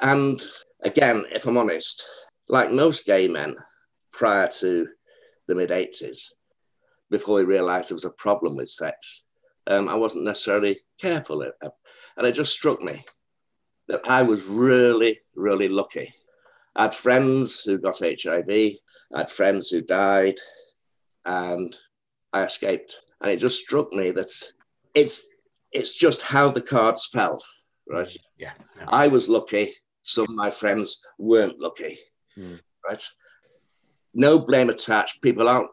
[0.01, 0.41] And
[0.81, 2.03] again, if I'm honest,
[2.47, 3.55] like most gay men
[4.11, 4.87] prior to
[5.47, 6.27] the mid 80s,
[7.09, 9.25] before we realized there was a problem with sex,
[9.67, 11.41] um, I wasn't necessarily careful.
[11.41, 13.03] And it just struck me
[13.87, 16.13] that I was really, really lucky.
[16.75, 20.37] I had friends who got HIV, I had friends who died,
[21.25, 21.75] and
[22.31, 22.95] I escaped.
[23.21, 24.31] And it just struck me that
[24.95, 25.27] it's
[25.71, 27.43] it's just how the cards fell,
[27.87, 28.09] right?
[28.37, 28.53] yeah.
[28.77, 28.85] yeah.
[28.87, 29.75] I was lucky.
[30.09, 31.99] Some of my friends weren't lucky,
[32.35, 32.55] Hmm.
[32.87, 33.03] right?
[34.13, 35.21] No blame attached.
[35.21, 35.69] People aren't,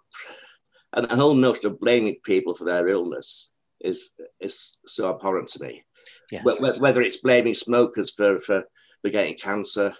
[0.92, 5.62] and the whole notion of blaming people for their illness is is so abhorrent to
[5.62, 5.84] me.
[6.30, 6.44] Yes.
[6.46, 8.64] Wh- wh- Whether it's blaming smokers for, for,
[9.02, 9.94] for getting cancer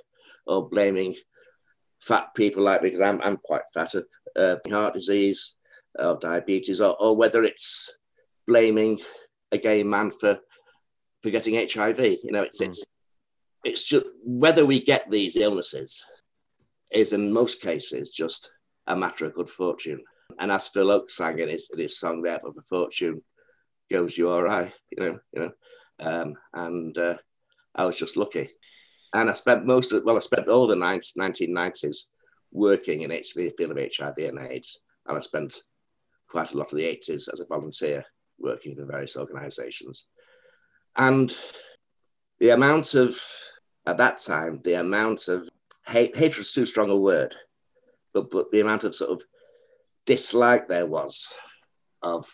[0.47, 1.15] or blaming
[2.01, 3.93] fat people like me, because I'm, I'm quite fat,
[4.37, 5.57] uh, heart disease
[5.99, 7.97] or diabetes, or, or whether it's
[8.47, 9.01] blaming
[9.53, 10.39] a gay man for,
[11.23, 12.01] for getting HIV.
[12.23, 12.69] You know, it's, Mm.
[12.69, 12.85] it's,
[13.67, 16.05] it's just whether we get these illnesses
[16.93, 18.53] is in most cases just
[18.87, 20.01] a matter of good fortune.
[20.39, 23.23] And as Phil Ochs sang in his, in his song there, but for fortune
[23.91, 25.53] goes you all right, you know, you know.
[25.99, 27.17] Um, and uh,
[27.75, 28.51] I was just lucky.
[29.13, 31.97] And I spent most of, well, I spent all the 1990s
[32.53, 34.81] working in the field of HIV and AIDS.
[35.07, 35.61] And I spent
[36.29, 38.05] quite a lot of the 80s as a volunteer
[38.39, 40.07] working for various organizations.
[40.97, 41.35] And
[42.39, 43.19] the amount of,
[43.87, 45.49] at that time, the amount of
[45.87, 47.37] hate, hatred is too strong a word,
[48.13, 49.23] but, but the amount of sort of
[50.05, 51.29] dislike there was,
[52.03, 52.27] of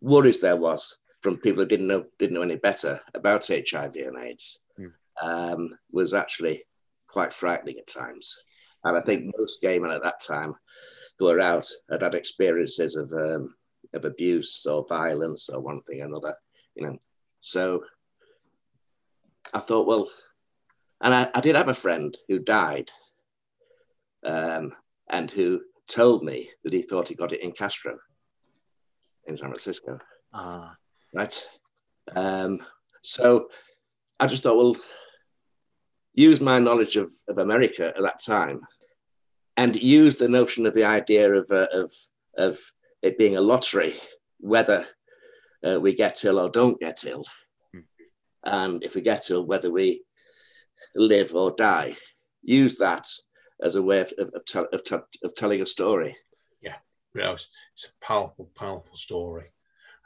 [0.00, 4.22] worries there was from people who didn't know, didn't know any better about HIV and
[4.22, 4.92] AIDS mm.
[5.22, 6.62] um, was actually
[7.08, 8.36] quite frightening at times.
[8.84, 10.54] And I think most gay men at that time
[11.18, 13.54] who were out had had experiences of, um,
[13.94, 16.34] of abuse or violence or one thing or another,
[16.74, 16.98] you know.
[17.40, 17.84] So
[19.52, 20.08] I thought, well,
[21.00, 22.90] and I, I did have a friend who died
[24.24, 24.72] um,
[25.10, 27.98] and who told me that he thought he got it in Castro
[29.26, 29.98] in San Francisco.
[30.32, 30.76] Ah.
[31.14, 31.48] Right.
[32.14, 32.60] Um,
[33.02, 33.48] so
[34.18, 34.76] I just thought, well,
[36.14, 38.62] use my knowledge of, of America at that time
[39.56, 41.92] and use the notion of the idea of, uh, of,
[42.36, 42.58] of
[43.02, 43.94] it being a lottery,
[44.38, 44.84] whether
[45.64, 47.24] uh, we get ill or don't get ill.
[47.72, 47.80] Hmm.
[48.44, 50.02] And if we get ill, whether we
[50.94, 51.94] live or die.
[52.42, 53.06] Use that
[53.62, 56.16] as a way of, of, of, of, of telling a story.
[57.14, 59.52] Yeah, it's, it's a powerful, powerful story.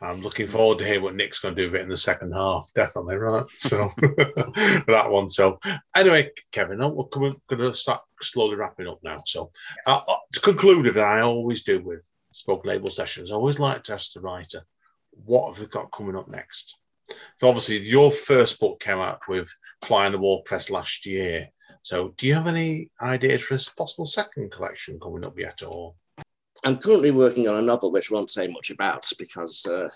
[0.00, 2.32] I'm looking forward to hear what Nick's going to do with it in the second
[2.32, 2.70] half.
[2.74, 3.44] Definitely, right?
[3.56, 5.28] So that one.
[5.28, 5.58] So
[5.96, 9.22] anyway, Kevin, we're going to start slowly wrapping up now.
[9.24, 9.50] So
[9.86, 13.82] uh, uh, to conclude, that I always do with spoken label sessions, I always like
[13.84, 14.60] to ask the writer,
[15.24, 16.78] what have we got coming up next?
[17.36, 21.48] So obviously, your first book came out with Fly on the Wall Press last year.
[21.82, 25.94] So do you have any ideas for a possible second collection coming up yet, or?
[26.64, 29.88] I'm currently working on a novel which I won't say much about because, uh,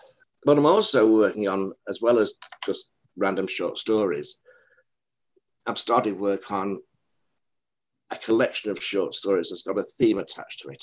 [0.44, 4.37] but I'm also working on, as well as just random short stories,
[5.66, 6.81] I've started work on
[8.11, 10.83] a collection of short stories that's got a theme attached to it.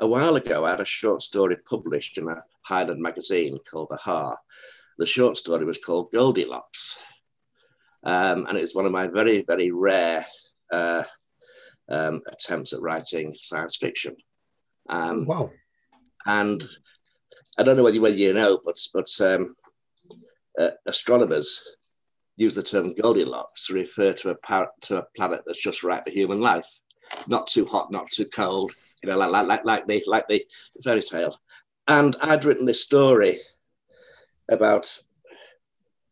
[0.00, 3.96] A while ago, I had a short story published in a Highland magazine called The
[3.96, 4.38] Har.
[4.98, 6.98] The short story was called Goldilocks.
[8.04, 10.26] Um, and it's one of my very, very rare
[10.72, 11.04] uh,
[11.88, 14.16] um, attempts at writing science fiction.
[14.88, 15.50] Um, wow.
[16.26, 16.62] And
[17.58, 19.54] I don't know whether, whether you know, but, but um,
[20.58, 21.62] uh, astronomers
[22.36, 26.02] use the term Goldilocks to refer to a, par- to a planet that's just right
[26.02, 26.66] for human life.
[27.28, 30.44] Not too hot, not too cold, you know, like, like, like, the, like the
[30.82, 31.38] fairy tale.
[31.86, 33.38] And I'd written this story
[34.48, 34.98] about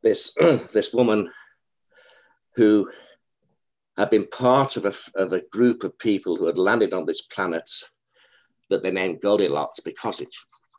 [0.02, 0.34] this,
[0.72, 1.30] this woman
[2.56, 2.90] who
[3.96, 7.22] had been part of a, of a group of people who had landed on this
[7.22, 7.68] planet
[8.70, 10.34] that they named Goldilocks because it,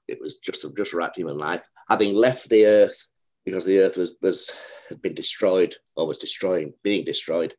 [0.08, 3.10] it was just, just right human life, having left the Earth
[3.46, 4.52] because the Earth was, was
[4.90, 7.54] had been destroyed or was destroying, being destroyed,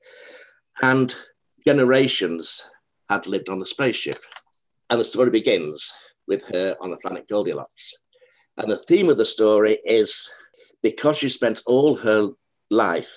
[0.81, 1.15] and
[1.67, 2.71] generations
[3.09, 4.17] had lived on the spaceship.
[4.91, 5.93] And the story begins
[6.27, 7.95] with her on the planet Goldilocks.
[8.63, 10.31] And the theme of the story is
[10.85, 12.31] because she spent all her
[12.71, 13.13] life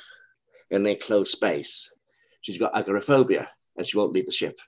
[0.71, 1.93] in an enclosed space,
[2.41, 4.59] she's got agoraphobia and she won't leave the ship.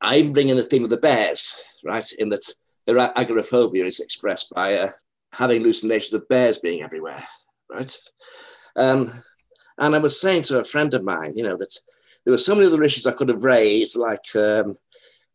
[0.00, 2.04] I'm bringing the theme of the bears, right?
[2.18, 2.42] In that
[2.88, 4.90] her agoraphobia is expressed by uh,
[5.32, 7.24] having hallucinations of bears being everywhere,
[7.70, 7.96] right?
[8.74, 9.22] Um,
[9.78, 11.72] and I was saying to a friend of mine, you know, that
[12.24, 14.74] there were so many other issues I could have raised, like um,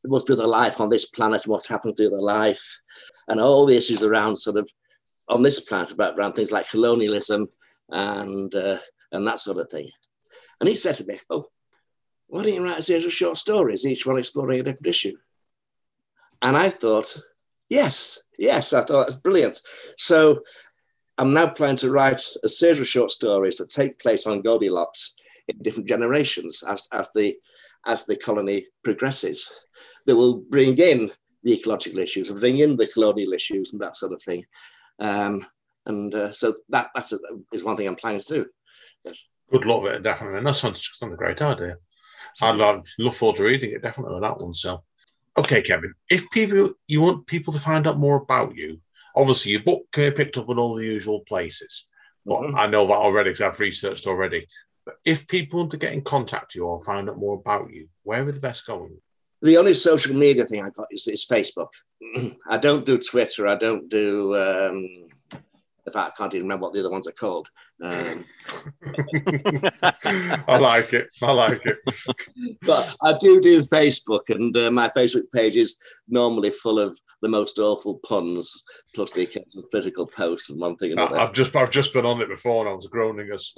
[0.02, 2.82] what's with the life on this planet what's happened to the life,
[3.30, 4.70] and all the issues around sort of
[5.28, 7.50] on this planet about around things like colonialism
[7.90, 8.80] and uh,
[9.12, 9.90] and that sort of thing.
[10.60, 11.48] And he said to me, "Oh,
[12.28, 15.18] why don't you write a series of short stories, each one exploring a different issue?"
[16.42, 17.18] And I thought,
[17.70, 19.62] yes, yes, I thought that's brilliant.
[19.98, 20.42] So
[21.18, 25.16] I'm now planning to write a series of short stories that take place on Goldilocks
[25.48, 27.38] in different generations as, as the
[27.88, 29.52] as the colony progresses.
[30.08, 31.12] That will bring in
[31.44, 34.44] the ecological issues, bring in the colonial issues and that sort of thing.
[35.00, 35.46] Um,
[35.86, 37.20] and uh, so that that's a,
[37.54, 38.46] is one thing I'm planning to do.
[39.04, 39.26] Yes.
[39.52, 40.38] Good luck with it, definitely.
[40.38, 41.76] And that sounds, sounds a great idea.
[42.42, 44.54] I'd love, look forward to reading it, definitely, with that one.
[44.54, 44.84] So,
[45.38, 48.80] okay, Kevin, if people you want people to find out more about you,
[49.16, 51.90] obviously your book can be picked up in all the usual places.
[52.26, 52.56] But mm-hmm.
[52.56, 54.46] I know that already because I've researched already.
[54.86, 57.72] But if people want to get in contact with you or find out more about
[57.72, 58.98] you, where are the best going?
[59.42, 61.70] The only social media thing I got is, is Facebook.
[62.48, 63.48] I don't do Twitter.
[63.48, 64.36] I don't do.
[64.36, 64.88] Um,
[65.88, 67.48] in fact, I can't even remember what the other ones are called.
[67.82, 68.26] Um,
[70.48, 71.10] I like it.
[71.22, 71.80] I like it.
[72.62, 77.30] but I do do Facebook, and uh, my Facebook page is normally full of the
[77.30, 78.64] most awful puns,
[78.94, 81.18] plus the occasional physical posts and one thing another.
[81.18, 83.52] I've just I've just been on it before, and I was groaning as.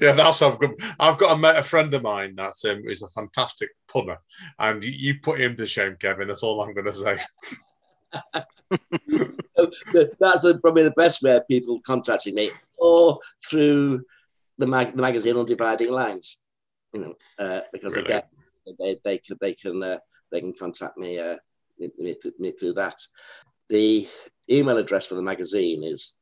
[0.00, 0.70] yeah, that's I've got.
[1.00, 4.18] I've got a, mate- a friend of mine that's um, is a fantastic punner,
[4.60, 6.28] and you, you put him to shame, Kevin.
[6.28, 7.18] That's all I'm going to say.
[10.20, 14.04] That's the, probably the best way of people contacting me, or through
[14.58, 16.42] the, mag- the magazine on Dividing Lines.
[16.92, 18.24] You know, uh, because Brilliant.
[18.66, 19.98] again, they they can they can uh,
[20.32, 21.36] they can contact me, uh,
[21.78, 22.98] me, me, me through that.
[23.68, 24.08] The
[24.50, 26.14] email address for the magazine is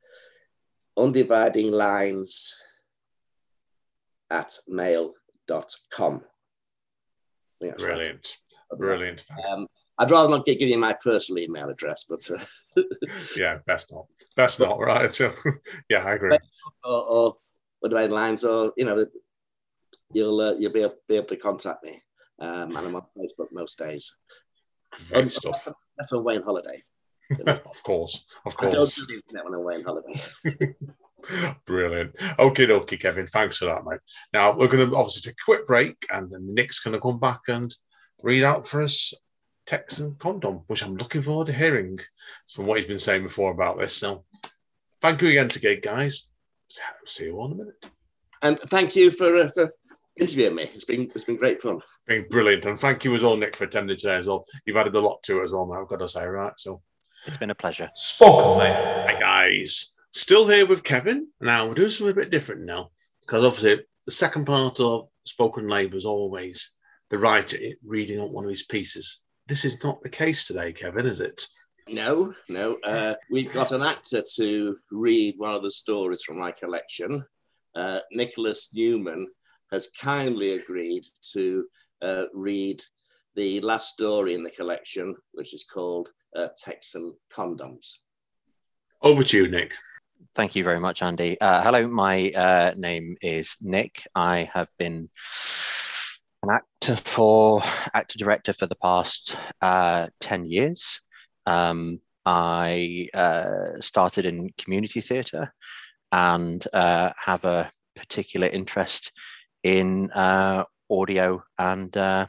[0.99, 2.55] undividing lines
[4.31, 6.23] at mail.com.
[7.61, 7.87] I think right.
[7.87, 8.37] Brilliant,
[8.77, 9.25] brilliant.
[9.51, 9.67] Um,
[9.99, 12.39] I'd rather not gi- give you my personal email address, but uh,
[13.37, 14.79] Yeah, best not, best not.
[14.79, 15.13] Right.
[15.13, 15.33] So,
[15.91, 16.39] yeah, I agree.
[16.85, 17.37] or, or
[17.85, 19.05] undividing lines, or you know,
[20.13, 22.03] you'll uh, you'll be able, be able to contact me.
[22.41, 24.17] Um, and I'm on Facebook most days.
[25.11, 25.69] Great stuff.
[25.97, 26.83] That's when on holiday.
[27.47, 28.73] of course, of course.
[28.73, 30.77] I don't do the internet when I'm away on holiday.
[31.67, 32.15] Brilliant.
[32.39, 33.27] Okay, okay, Kevin.
[33.27, 34.01] Thanks for that, mate.
[34.33, 37.19] Now we're going to obviously take a quick break, and then Nick's going to come
[37.19, 37.75] back and
[38.23, 39.13] read out for us
[39.69, 41.99] Texan condom, which I'm looking forward to hearing
[42.49, 43.95] from what he's been saying before about this.
[43.95, 44.25] So,
[45.03, 46.31] thank you again, to Gate guys.
[47.05, 47.91] See you all in a minute.
[48.41, 49.71] And thank you for uh, for
[50.19, 50.71] interviewing me.
[50.75, 51.83] It's been it's been great fun.
[52.07, 54.43] Been brilliant, and thank you as well, Nick, for attending today as well.
[54.65, 55.81] You've added a lot to it as well, mate.
[55.83, 56.53] I've got to say, right?
[56.57, 56.81] So,
[57.27, 57.91] It's been a pleasure.
[57.95, 59.05] Spoken Label.
[59.07, 61.29] Hi guys, still here with Kevin.
[61.43, 62.91] Now we're doing something a bit different now
[63.21, 66.75] because obviously the second part of spoken label is always
[67.11, 69.25] the writer reading out one of his pieces.
[69.49, 71.47] This is not the case today, Kevin, is it?
[71.89, 72.77] No, no.
[72.85, 77.25] Uh, we've got an actor to read one of the stories from my collection.
[77.75, 79.27] Uh, Nicholas Newman
[79.73, 81.65] has kindly agreed to
[82.03, 82.83] uh, read
[83.37, 87.95] the last story in the collection, which is called uh, Texan Condoms.
[89.01, 89.73] Over to you, Nick.
[90.35, 91.41] Thank you very much, Andy.
[91.41, 94.07] Uh, hello, my uh, name is Nick.
[94.15, 95.09] I have been
[96.43, 97.63] an actor for
[97.95, 101.01] actor director for the past uh, ten years.
[101.47, 105.53] Um, I uh, started in community theatre
[106.13, 109.13] and uh, have a particular interest
[109.63, 112.27] in uh, audio and uh,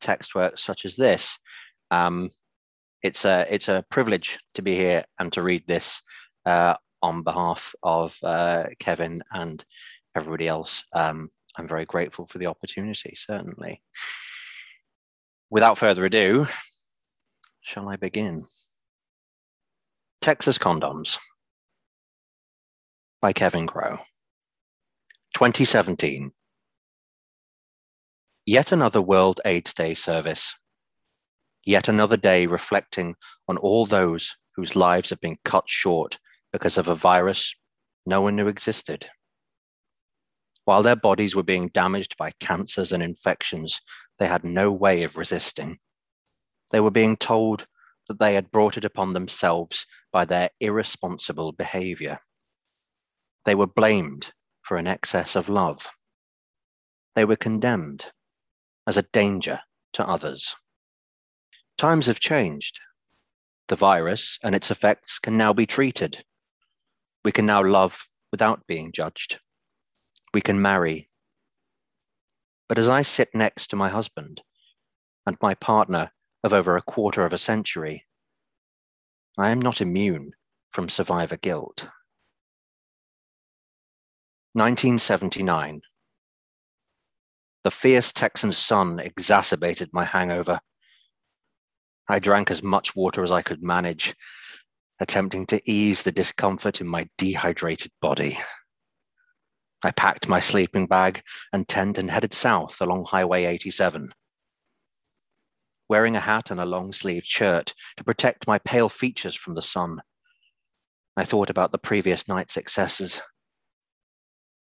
[0.00, 1.38] text work such as this.
[1.90, 2.28] Um,
[3.02, 6.02] it's a it's a privilege to be here and to read this
[6.44, 8.18] uh, on behalf of
[8.78, 9.64] Kevin and
[10.14, 10.84] everybody else.
[10.92, 13.82] Um, I'm very grateful for the opportunity, certainly.
[15.50, 16.46] Without further ado,
[17.60, 18.44] shall I begin?
[20.20, 21.18] Texas Condoms
[23.20, 23.98] by Kevin Crowe.
[25.34, 26.32] 2017.
[28.46, 30.54] Yet another World AIDS Day service.
[31.64, 33.16] Yet another day reflecting
[33.48, 36.18] on all those whose lives have been cut short
[36.52, 37.54] because of a virus
[38.06, 39.10] no one knew existed.
[40.70, 43.80] While their bodies were being damaged by cancers and infections
[44.20, 45.80] they had no way of resisting,
[46.70, 47.66] they were being told
[48.06, 52.20] that they had brought it upon themselves by their irresponsible behavior.
[53.44, 54.30] They were blamed
[54.62, 55.90] for an excess of love.
[57.16, 58.12] They were condemned
[58.86, 59.62] as a danger
[59.94, 60.54] to others.
[61.78, 62.78] Times have changed.
[63.66, 66.22] The virus and its effects can now be treated.
[67.24, 69.40] We can now love without being judged.
[70.32, 71.08] We can marry.
[72.68, 74.42] But as I sit next to my husband
[75.26, 76.12] and my partner
[76.44, 78.06] of over a quarter of a century,
[79.36, 80.32] I am not immune
[80.70, 81.88] from survivor guilt.
[84.52, 85.82] 1979.
[87.62, 90.60] The fierce Texan sun exacerbated my hangover.
[92.08, 94.16] I drank as much water as I could manage,
[94.98, 98.38] attempting to ease the discomfort in my dehydrated body.
[99.82, 101.22] I packed my sleeping bag
[101.52, 104.12] and tent and headed south along Highway 87.
[105.88, 109.62] Wearing a hat and a long sleeved shirt to protect my pale features from the
[109.62, 110.02] sun,
[111.16, 113.22] I thought about the previous night's excesses.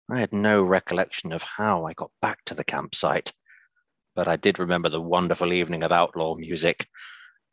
[0.09, 3.33] I had no recollection of how I got back to the campsite,
[4.15, 6.87] but I did remember the wonderful evening of outlaw music,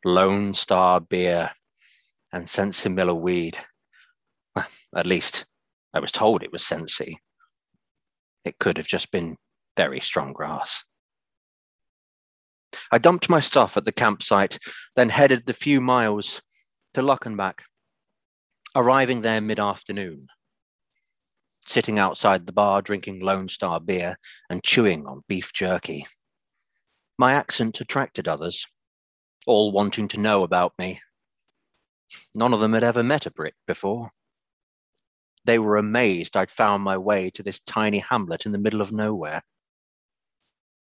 [0.03, 1.51] Lone Star beer,
[2.33, 3.59] and Sinsemilla weed.
[4.95, 5.45] At least
[5.93, 7.19] I was told it was Sensi.
[8.45, 9.37] It could have just been
[9.75, 10.83] very strong grass.
[12.91, 14.59] I dumped my stuff at the campsite,
[14.95, 16.41] then headed the few miles
[16.93, 17.61] to Luckenbach.
[18.75, 20.27] arriving there mid afternoon,
[21.65, 24.17] sitting outside the bar drinking Lone Star beer
[24.49, 26.05] and chewing on beef jerky.
[27.17, 28.67] My accent attracted others,
[29.47, 31.01] all wanting to know about me.
[32.35, 34.11] None of them had ever met a Brit before.
[35.47, 38.91] They were amazed I'd found my way to this tiny hamlet in the middle of
[38.91, 39.41] nowhere.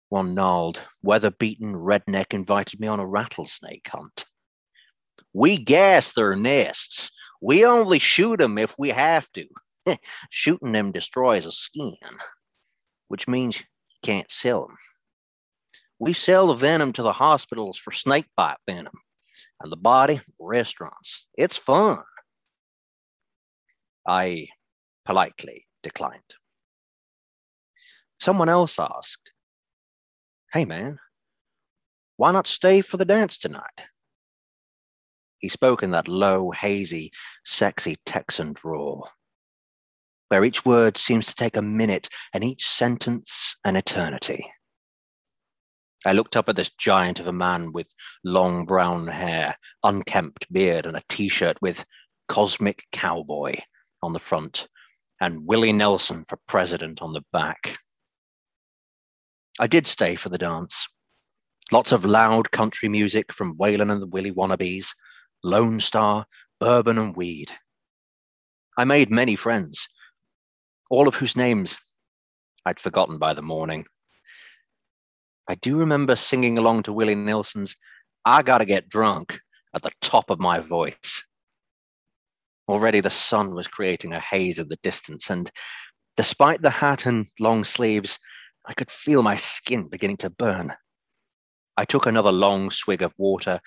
[0.09, 4.25] One gnarled, weather beaten redneck invited me on a rattlesnake hunt.
[5.33, 7.09] We gas their nests.
[7.41, 9.47] We only shoot them if we have to.
[10.29, 11.95] Shooting them destroys a skin,
[13.07, 13.65] which means you
[14.03, 14.77] can't sell them.
[15.97, 18.93] We sell the venom to the hospitals for snakebite venom
[19.59, 21.25] and the body restaurants.
[21.35, 22.03] It's fun.
[24.07, 24.47] I
[25.05, 26.35] politely declined.
[28.19, 29.31] Someone else asked,
[30.53, 30.99] Hey man,
[32.17, 33.85] why not stay for the dance tonight?
[35.39, 37.11] He spoke in that low, hazy,
[37.43, 39.09] sexy Texan drawl,
[40.27, 44.51] where each word seems to take a minute and each sentence an eternity.
[46.05, 47.87] I looked up at this giant of a man with
[48.23, 51.85] long brown hair, unkempt beard, and a t shirt with
[52.27, 53.55] Cosmic Cowboy
[54.01, 54.67] on the front
[55.19, 57.77] and Willie Nelson for president on the back.
[59.59, 60.87] I did stay for the dance.
[61.71, 64.87] Lots of loud country music from Waylon and the Willie Wannabes,
[65.43, 66.25] Lone Star,
[66.59, 67.51] bourbon and weed.
[68.77, 69.87] I made many friends,
[70.89, 71.77] all of whose names
[72.65, 73.85] I'd forgotten by the morning.
[75.47, 77.75] I do remember singing along to Willie Nelson's
[78.25, 79.39] I Gotta Get Drunk
[79.75, 81.23] at the top of my voice.
[82.71, 85.51] Already the sun was creating a haze in the distance, and
[86.15, 88.17] despite the hat and long sleeves,
[88.65, 90.71] I could feel my skin beginning to burn.
[91.75, 93.59] I took another long swig of water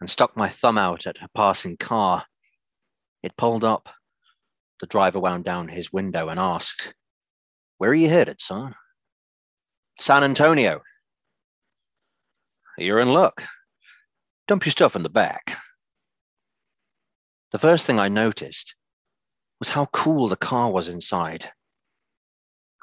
[0.00, 2.24] and stuck my thumb out at a passing car.
[3.24, 3.88] It pulled up.
[4.80, 6.94] The driver wound down his window and asked,
[7.78, 8.76] Where are you headed, son?
[9.98, 10.82] San Antonio.
[12.78, 13.42] You're in luck.
[14.46, 15.58] Dump your stuff in the back.
[17.52, 18.74] The first thing I noticed
[19.58, 21.50] was how cool the car was inside.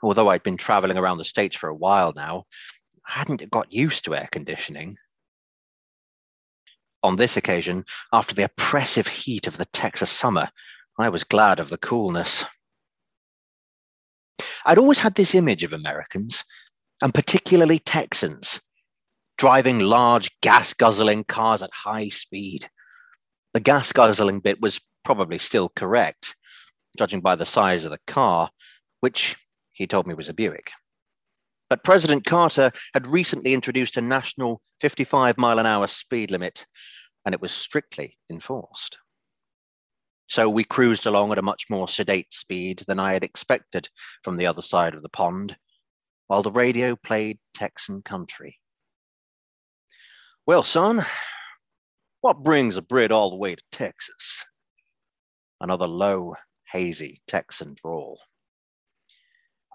[0.04, 2.46] Although I'd been traveling around the States for a while now,
[3.08, 4.98] I hadn't got used to air conditioning.
[7.02, 10.50] On this occasion, after the oppressive heat of the Texas summer,
[11.00, 12.46] I was glad of the coolness.
[14.66, 16.44] I'd always had this image of Americans,
[17.02, 18.60] and particularly Texans,
[19.38, 22.70] driving large gas guzzling cars at high speed,
[23.54, 26.36] the gas guzzling bit was probably still correct,
[26.98, 28.50] judging by the size of the car,
[29.00, 29.36] which
[29.72, 30.72] he told me was a Buick.
[31.70, 36.66] But President Carter had recently introduced a national 55 mile an hour speed limit,
[37.26, 38.98] and it was strictly enforced.
[40.28, 43.90] So we cruised along at a much more sedate speed than I had expected
[44.24, 45.58] from the other side of the pond,
[46.28, 48.60] while the radio played Texan country.
[50.46, 51.06] Well, son,
[52.22, 54.46] what brings a Brit all the way to Texas?
[55.62, 56.36] Another low,
[56.72, 58.20] hazy Texan drawl.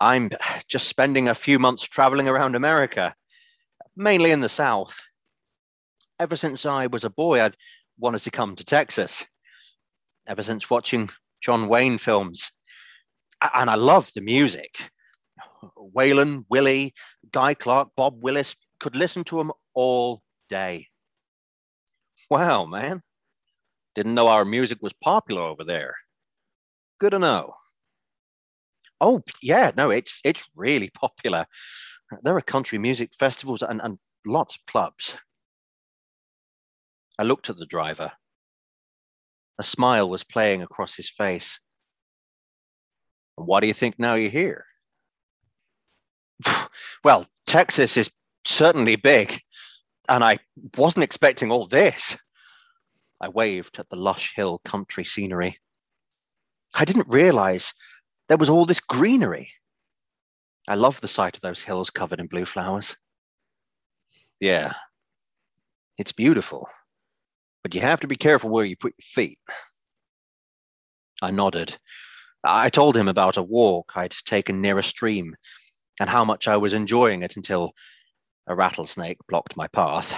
[0.01, 0.31] I'm
[0.69, 3.15] just spending a few months traveling around America,
[3.97, 5.01] mainly in the South.
[6.19, 7.57] Ever since I was a boy, I'd
[7.99, 9.25] wanted to come to Texas.
[10.27, 11.09] Ever since watching
[11.43, 12.51] John Wayne films.
[13.55, 14.91] And I love the music.
[15.77, 16.95] Waylon, Willie,
[17.31, 20.89] Guy Clark, Bob Wills could listen to them all day.
[22.31, 23.03] Wow, man.
[23.95, 25.95] Didn't know our music was popular over there.
[26.99, 27.55] Good to know.
[29.01, 31.47] Oh, yeah, no, it's it's really popular.
[32.23, 35.17] There are country music festivals and, and lots of clubs.
[37.19, 38.13] I looked at the driver.
[39.59, 41.61] A smile was playing across his face.
[43.37, 44.67] Why do you think now you're here?
[47.05, 48.11] Well, Texas is
[48.47, 49.41] certainly big
[50.09, 50.39] and I
[50.77, 52.17] wasn't expecting all this.
[53.21, 55.59] I waved at the lush hill country scenery.
[56.75, 57.73] I didn't realize
[58.29, 59.51] there was all this greenery.
[60.67, 62.97] I love the sight of those hills covered in blue flowers.
[64.41, 64.75] Yeah,
[65.97, 66.69] it's beautiful,
[67.63, 69.39] but you have to be careful where you put your feet.
[71.23, 71.77] I nodded.
[72.43, 75.37] I told him about a walk I'd taken near a stream
[76.01, 77.73] and how much I was enjoying it until
[78.47, 80.15] a rattlesnake blocked my path.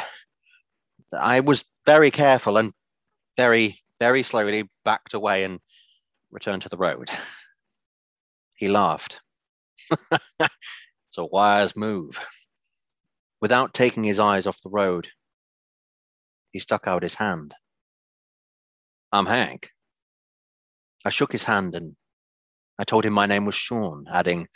[1.12, 2.72] I was very careful and
[3.36, 5.60] very, very slowly backed away and
[6.30, 7.10] returned to the road.
[8.56, 9.20] He laughed.
[10.10, 12.20] it's a wise move.
[13.40, 15.08] Without taking his eyes off the road,
[16.52, 17.54] he stuck out his hand.
[19.12, 19.70] I'm Hank.
[21.04, 21.96] I shook his hand and
[22.78, 24.48] I told him my name was Sean, adding,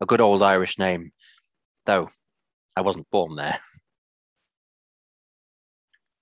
[0.00, 1.12] a good old Irish name,
[1.86, 2.08] though
[2.76, 3.58] I wasn't born there.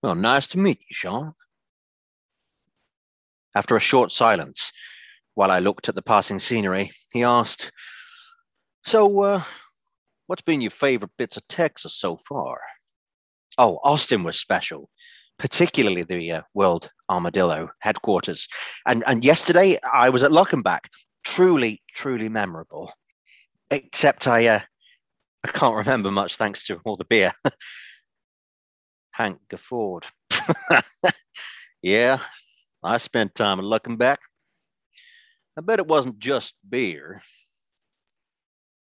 [0.02, 1.34] Well, nice to meet you, Sean.
[3.54, 4.72] After a short silence,
[5.34, 7.70] while I looked at the passing scenery, he asked,
[8.84, 9.42] So, uh,
[10.26, 12.60] what's been your favorite bits of Texas so far?
[13.58, 14.88] Oh, Austin was special,
[15.38, 18.48] particularly the uh, World Armadillo headquarters.
[18.86, 20.86] And, and yesterday I was at Luckenbach.
[21.24, 22.92] Truly, truly memorable.
[23.70, 24.60] Except I, uh,
[25.44, 27.32] I can't remember much thanks to all the beer.
[29.12, 30.06] Hank guffawed.
[31.82, 32.18] yeah,
[32.82, 34.20] I spent time looking back.
[35.58, 37.22] I bet it wasn't just beer.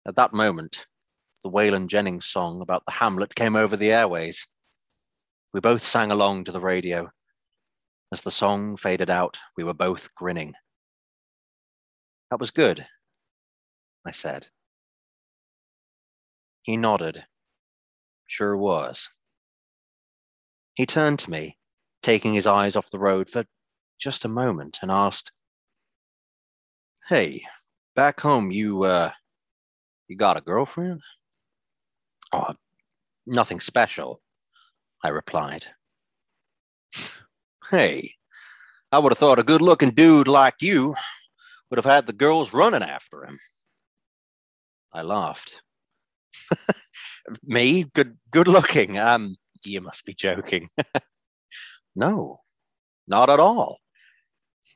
[0.06, 0.86] At that moment,
[1.42, 4.46] the Waylon Jennings song about the Hamlet came over the airways.
[5.54, 7.10] We both sang along to the radio.
[8.12, 10.54] As the song faded out, we were both grinning.
[12.30, 12.86] That was good,
[14.06, 14.48] I said.
[16.68, 17.24] He nodded.
[18.26, 19.08] Sure was.
[20.74, 21.56] He turned to me,
[22.02, 23.46] taking his eyes off the road for
[23.98, 25.32] just a moment, and asked,
[27.08, 27.40] Hey,
[27.96, 29.12] back home, you, uh,
[30.08, 31.00] you got a girlfriend?
[32.34, 32.52] Oh,
[33.26, 34.20] nothing special,
[35.02, 35.68] I replied.
[37.70, 38.12] Hey,
[38.92, 40.96] I would have thought a good looking dude like you
[41.70, 43.38] would have had the girls running after him.
[44.92, 45.62] I laughed.
[47.42, 47.84] Me?
[47.94, 48.98] Good good looking.
[48.98, 50.68] Um you must be joking.
[51.96, 52.40] no,
[53.08, 53.78] not at all.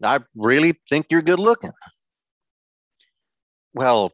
[0.02, 1.72] I really think you're good looking.
[3.74, 4.12] Well,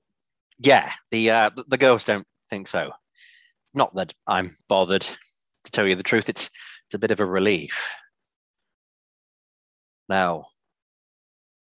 [0.58, 2.92] yeah, the uh, the girls don't think so.
[3.74, 5.06] Not that I'm bothered.
[5.64, 6.48] To tell you the truth, it's
[6.86, 7.78] it's a bit of a relief.
[10.08, 10.46] Now,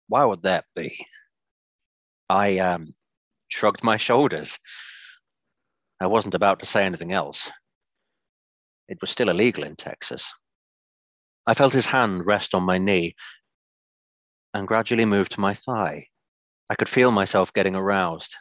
[0.08, 1.06] why would that be?
[2.30, 2.94] I um,
[3.50, 4.58] shrugged my shoulders.
[6.02, 7.52] I wasn't about to say anything else.
[8.88, 10.32] It was still illegal in Texas.
[11.46, 13.16] I felt his hand rest on my knee
[14.54, 16.08] and gradually move to my thigh.
[16.70, 18.36] I could feel myself getting aroused.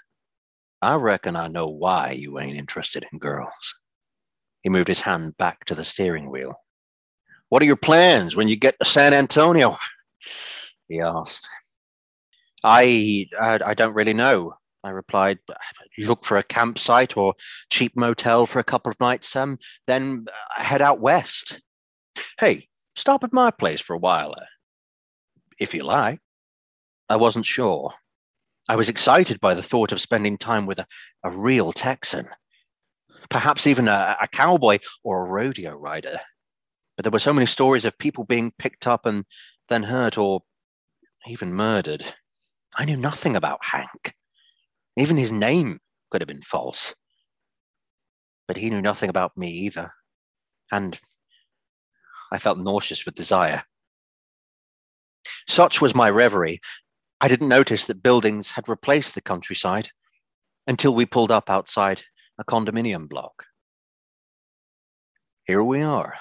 [0.81, 3.75] I reckon I know why you ain't interested in girls.
[4.63, 6.55] He moved his hand back to the steering wheel.
[7.51, 9.77] What are your plans when you get to San Antonio?
[10.89, 11.49] He asked.
[12.65, 14.55] I, I, I don't really know.
[14.83, 15.39] I replied,
[15.99, 17.35] look for a campsite or
[17.71, 21.61] cheap motel for a couple of nights, um, then uh, head out west.
[22.39, 24.45] Hey, stop at my place for a while, uh,
[25.59, 26.21] if you like.
[27.09, 27.93] I wasn't sure.
[28.69, 30.87] I was excited by the thought of spending time with a,
[31.25, 32.29] a real Texan,
[33.29, 36.21] perhaps even a, a cowboy or a rodeo rider.
[36.97, 39.25] But there were so many stories of people being picked up and
[39.69, 40.43] then hurt or
[41.27, 42.15] even murdered.
[42.77, 44.15] I knew nothing about Hank.
[44.97, 45.81] Even his name
[46.11, 46.95] could have been false.
[48.49, 49.91] But he knew nothing about me either.
[50.73, 50.99] And
[52.33, 53.63] I felt nauseous with desire.
[55.49, 56.61] Such was my reverie,
[57.23, 59.91] I didn't notice that buildings had replaced the countryside
[60.67, 62.05] until we pulled up outside
[62.39, 63.45] a condominium block.
[65.45, 66.15] Here we are,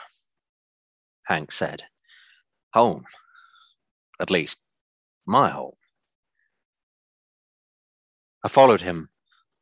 [1.27, 1.83] Hank said.
[2.73, 3.05] Home.
[4.19, 4.57] At least,
[5.25, 5.75] my home.
[8.43, 9.09] I followed him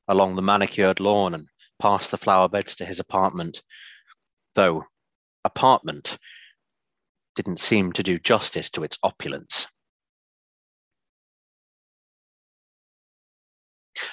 [0.08, 1.48] along the manicured lawn and
[1.80, 3.64] past the flower beds to his apartment,
[4.56, 4.86] though
[5.44, 6.18] apartment
[7.36, 9.68] didn't seem to do justice to its opulence.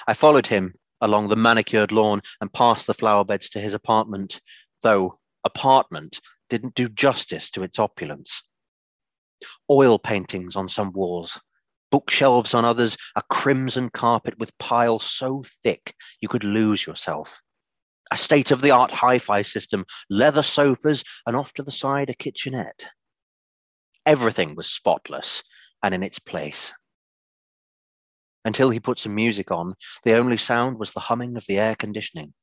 [0.07, 4.41] I followed him along the manicured lawn and past the flower beds to his apartment,
[4.81, 8.41] though apartment didn't do justice to its opulence.
[9.69, 11.39] Oil paintings on some walls,
[11.95, 17.41] bookshelves on others, a crimson carpet with piles so thick you could lose yourself.
[18.11, 22.09] A state of the art hi fi system, leather sofas, and off to the side
[22.09, 22.87] a kitchenette.
[24.05, 25.41] Everything was spotless
[25.81, 26.73] and in its place.
[28.43, 31.75] Until he put some music on, the only sound was the humming of the air
[31.75, 32.33] conditioning.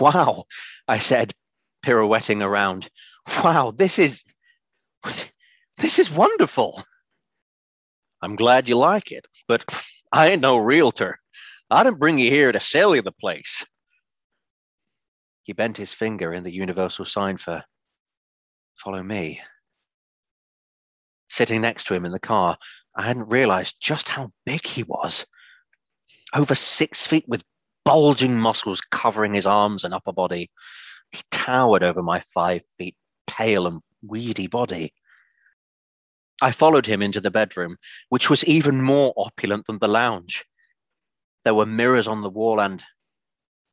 [0.00, 0.44] Wow,
[0.88, 1.34] I said,
[1.82, 2.88] pirouetting around.
[3.44, 4.24] Wow, this is
[5.76, 6.82] this is wonderful.
[8.22, 9.64] I'm glad you like it, but
[10.12, 11.18] I ain't no realtor.
[11.70, 13.64] I didn't bring you here to sell you the place.
[15.42, 17.64] He bent his finger in the universal sign for
[18.74, 19.40] follow me.
[21.28, 22.56] Sitting next to him in the car,
[22.96, 25.26] I hadn't realized just how big he was.
[26.34, 27.44] Over six feet with
[27.84, 30.50] bulging muscles covering his arms and upper body.
[31.12, 32.96] He towered over my five feet
[33.26, 34.92] pale and weedy body.
[36.40, 37.78] I followed him into the bedroom,
[38.10, 40.44] which was even more opulent than the lounge.
[41.44, 42.84] There were mirrors on the wall and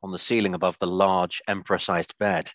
[0.01, 2.51] on the ceiling above the large emperor sized bed.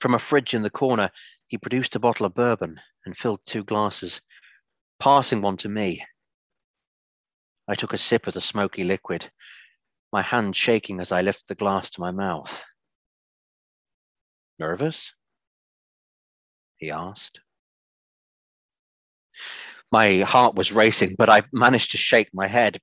[0.00, 1.10] From a fridge in the corner,
[1.46, 4.20] he produced a bottle of bourbon and filled two glasses,
[4.98, 6.04] passing one to me.
[7.68, 9.30] I took a sip of the smoky liquid,
[10.12, 12.64] my hand shaking as I lifted the glass to my mouth.
[14.58, 15.14] Nervous?
[16.76, 17.40] He asked.
[19.92, 22.80] My heart was racing, but I managed to shake my head.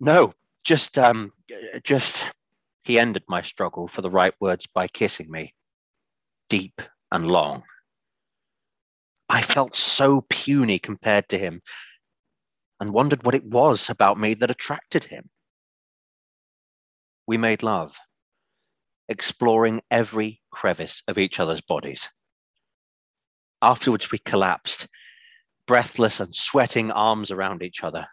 [0.00, 0.32] No,
[0.64, 1.32] just, um,
[1.82, 2.30] just.
[2.82, 5.54] He ended my struggle for the right words by kissing me,
[6.50, 7.62] deep and long.
[9.26, 11.62] I felt so puny compared to him
[12.78, 15.30] and wondered what it was about me that attracted him.
[17.26, 17.96] We made love,
[19.08, 22.10] exploring every crevice of each other's bodies.
[23.62, 24.88] Afterwards, we collapsed,
[25.66, 28.06] breathless and sweating arms around each other.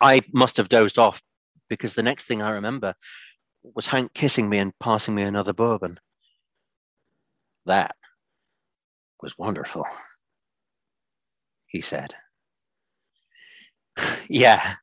[0.00, 1.22] I must have dozed off
[1.68, 2.94] because the next thing I remember
[3.62, 6.00] was Hank kissing me and passing me another bourbon.
[7.66, 7.94] That
[9.22, 9.86] was wonderful,
[11.66, 12.14] he said.
[14.28, 14.74] yeah,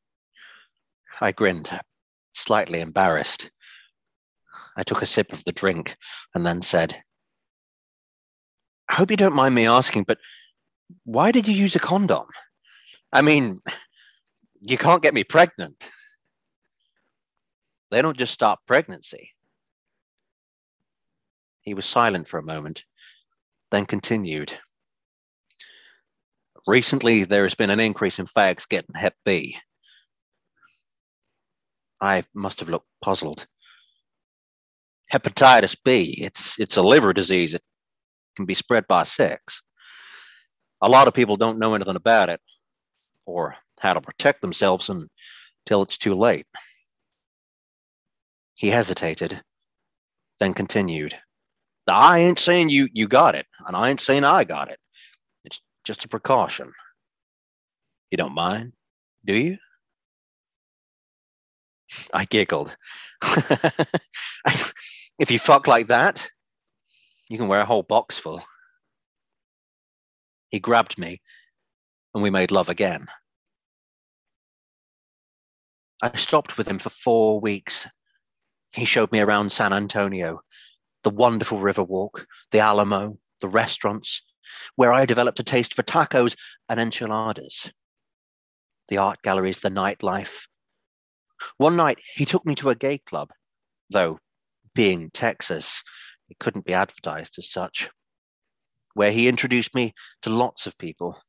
[1.19, 1.69] I grinned,
[2.33, 3.49] slightly embarrassed.
[4.75, 5.97] I took a sip of the drink
[6.35, 7.01] and then said,
[8.89, 10.19] I hope you don't mind me asking, but
[11.03, 12.25] why did you use a condom?
[13.11, 13.59] I mean,
[14.61, 15.89] you can't get me pregnant.
[17.91, 19.31] They don't just stop pregnancy.
[21.61, 22.85] He was silent for a moment,
[23.71, 24.53] then continued.
[26.65, 29.57] Recently, there has been an increase in fags getting Hep B.
[32.01, 33.47] I must have looked puzzled.
[35.11, 37.53] Hepatitis B, it's, it's a liver disease.
[37.53, 37.61] It
[38.35, 39.61] can be spread by sex.
[40.81, 42.39] A lot of people don't know anything about it
[43.25, 46.45] or how to protect themselves until it's too late.
[48.53, 49.41] He hesitated,
[50.39, 51.15] then continued.
[51.87, 54.79] I ain't saying you, you got it, and I ain't saying I got it.
[55.45, 56.73] It's just a precaution.
[58.11, 58.73] You don't mind,
[59.25, 59.57] do you?
[62.13, 62.75] I giggled.
[65.19, 66.29] if you fuck like that,
[67.29, 68.43] you can wear a whole box full.
[70.57, 71.21] He grabbed me
[72.15, 73.05] and we made love again.
[76.01, 77.87] I stopped with him for four weeks.
[78.73, 80.41] He showed me around San Antonio,
[81.03, 84.23] the wonderful river walk, the Alamo, the restaurants,
[84.75, 86.35] where I developed a taste for tacos
[86.67, 87.71] and enchiladas,
[88.87, 90.47] the art galleries, the nightlife.
[91.57, 93.29] One night, he took me to a gay club,
[93.91, 94.17] though,
[94.73, 95.83] being Texas,
[96.29, 97.91] it couldn't be advertised as such,
[98.97, 99.93] where he introduced me
[100.23, 101.21] to lots of people.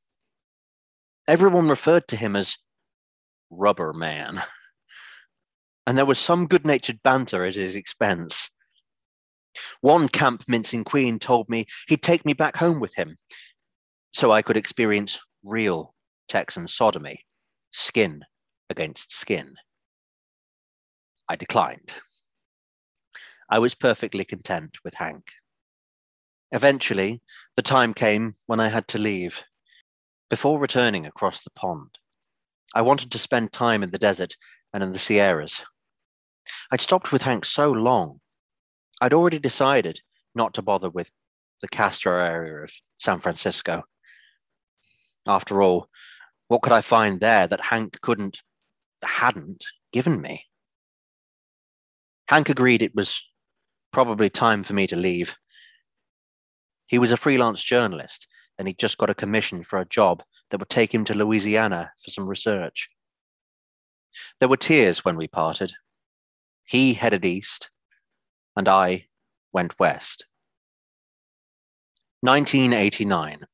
[1.29, 2.57] Everyone referred to him as
[3.51, 4.41] Rubber Man.
[5.87, 8.51] And there was some good natured banter at his expense.
[9.81, 13.17] One camp mincing queen told me he'd take me back home with him
[14.13, 15.95] so I could experience real
[16.29, 17.25] Texan sodomy,
[17.71, 18.27] skin
[18.69, 19.55] against skin.
[21.27, 21.95] I declined.
[23.51, 25.33] I was perfectly content with Hank.
[26.53, 27.23] Eventually,
[27.57, 29.43] the time came when I had to leave.
[30.31, 31.99] Before returning across the pond,
[32.75, 34.37] I wanted to spend time in the desert
[34.73, 35.65] and in the Sierras.
[36.71, 38.21] I'd stopped with Hank so long,
[39.01, 40.01] I'd already decided
[40.35, 41.11] not to bother with
[41.61, 43.83] the Castro area of San Francisco.
[45.27, 45.89] After all,
[46.49, 48.43] what could I find there that Hank couldn't,
[49.05, 50.47] hadn't given me?
[52.29, 53.23] Hank agreed it was
[53.93, 55.35] probably time for me to leave.
[56.89, 58.27] He was a freelance journalist
[58.59, 61.93] and he'd just got a commission for a job that would take him to Louisiana
[62.03, 62.89] for some research.
[64.41, 65.75] There were tears when we parted.
[66.65, 67.71] He headed east,
[68.57, 69.07] and I
[69.53, 70.27] went west.
[72.23, 73.45] 1989.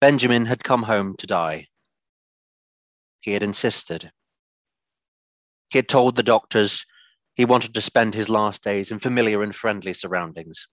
[0.00, 1.66] Benjamin had come home to die.
[3.20, 4.12] He had insisted.
[5.68, 6.84] He had told the doctors
[7.34, 10.66] he wanted to spend his last days in familiar and friendly surroundings.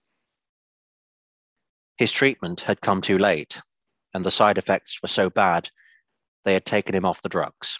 [1.98, 3.60] His treatment had come too late,
[4.14, 5.70] and the side effects were so bad
[6.44, 7.76] they had taken him off the drugs.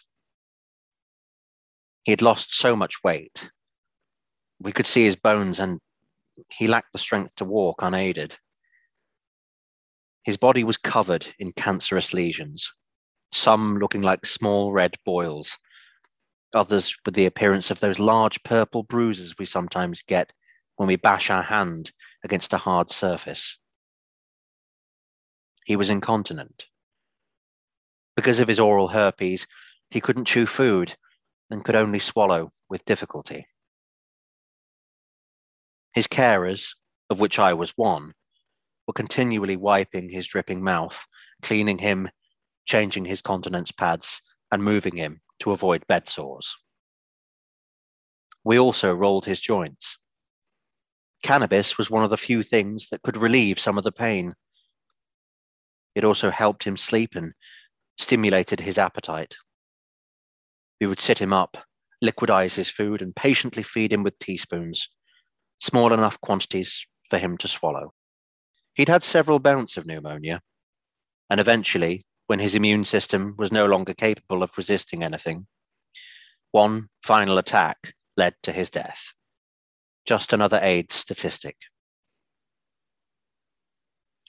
[2.03, 3.51] He had lost so much weight.
[4.61, 5.79] We could see his bones, and
[6.51, 8.37] he lacked the strength to walk unaided.
[10.25, 12.73] His body was covered in cancerous lesions,
[13.33, 15.59] some looking like small red boils,
[16.53, 20.33] others with the appearance of those large purple bruises we sometimes get
[20.75, 21.93] when we bash our hand
[22.25, 23.59] against a hard surface.
[25.69, 26.66] He was incontinent.
[28.16, 29.47] Because of his oral herpes,
[29.91, 30.97] he couldn't chew food
[31.51, 33.45] and could only swallow with difficulty.
[35.93, 36.75] His carers,
[37.11, 38.14] of which I was one,
[38.87, 41.07] were continually wiping his dripping mouth,
[41.43, 42.09] cleaning him,
[42.64, 46.57] changing his continence pads, and moving him to avoid bed sores.
[48.43, 49.99] We also rolled his joints.
[51.23, 54.35] Cannabis was one of the few things that could relieve some of the pain.
[55.99, 57.33] It also helped him sleep and
[57.99, 59.35] stimulated his appetite.
[60.81, 61.57] We would sit him up,
[62.01, 64.89] liquidize his food, and patiently feed him with teaspoons,
[65.59, 67.95] small enough quantities for him to swallow.
[68.75, 70.41] He'd had several bouts of pneumonia,
[71.29, 75.49] and eventually, when his immune system was no longer capable of resisting anything,
[76.53, 79.13] one final attack led to his death.
[80.07, 81.57] Just another AIDS statistic.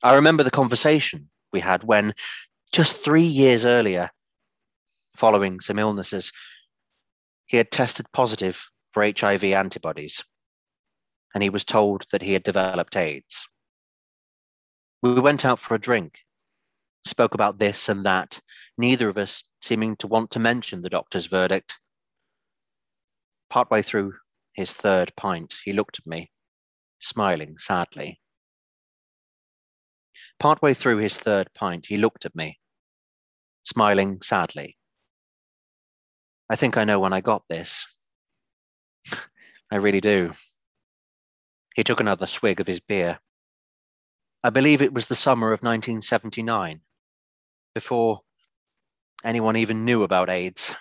[0.02, 2.14] I remember the conversation we had when,
[2.72, 4.12] just three years earlier,
[5.16, 6.32] following some illnesses,
[7.46, 10.24] he had tested positive for HIV antibodies,
[11.34, 13.48] and he was told that he had developed AIDS.
[15.02, 16.20] We went out for a drink,
[17.06, 18.40] spoke about this and that,
[18.78, 21.80] neither of us seeming to want to mention the doctor's verdict.
[23.50, 24.14] Partway through
[24.54, 26.32] his third pint, he looked at me,
[27.00, 28.20] smiling sadly.
[30.40, 32.60] Partway through his third pint, he looked at me,
[33.66, 34.78] smiling sadly.
[36.50, 37.86] I think I know when I got this.
[39.72, 40.32] I really do.
[41.76, 43.20] He took another swig of his beer.
[44.44, 46.82] I believe it was the summer of 1979,
[47.76, 48.22] before
[49.24, 50.74] anyone even knew about AIDS.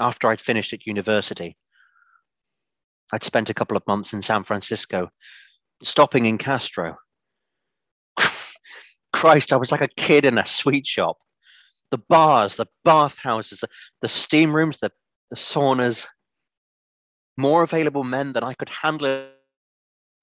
[0.00, 1.56] After I'd finished at university,
[3.12, 5.10] I'd spent a couple of months in San Francisco,
[5.82, 6.96] stopping in Castro.
[9.12, 11.18] Christ, I was like a kid in a sweet shop.
[11.90, 13.64] The bars, the bathhouses,
[14.00, 14.90] the steam rooms, the,
[15.30, 16.06] the saunas,
[17.36, 19.28] more available men than I could handle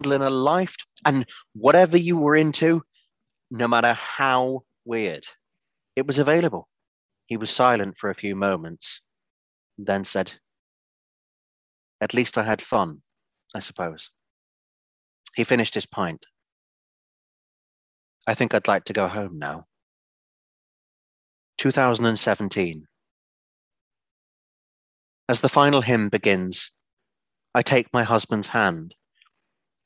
[0.04, 0.76] in a life.
[1.06, 2.84] And whatever you were into,
[3.52, 5.26] no matter how weird,
[5.96, 6.70] it was available.
[7.26, 9.02] He was silent for a few moments,
[9.78, 10.36] then said,
[12.00, 13.02] At least I had fun,
[13.54, 14.12] I suppose.
[15.36, 16.26] He finished his pint.
[18.28, 19.64] I think I'd like to go home now.
[21.60, 22.86] 2017.
[25.30, 26.72] As the final hymn begins,
[27.56, 28.96] I take my husband's hand,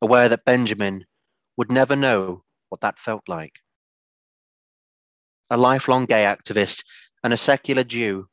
[0.01, 1.05] aware that Benjamin
[1.55, 3.59] would never know what that felt like.
[5.51, 6.83] A lifelong gay activist
[7.23, 8.27] and a secular Jew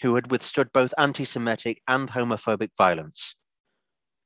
[0.00, 3.34] who had withstood both anti Semitic and homophobic violence.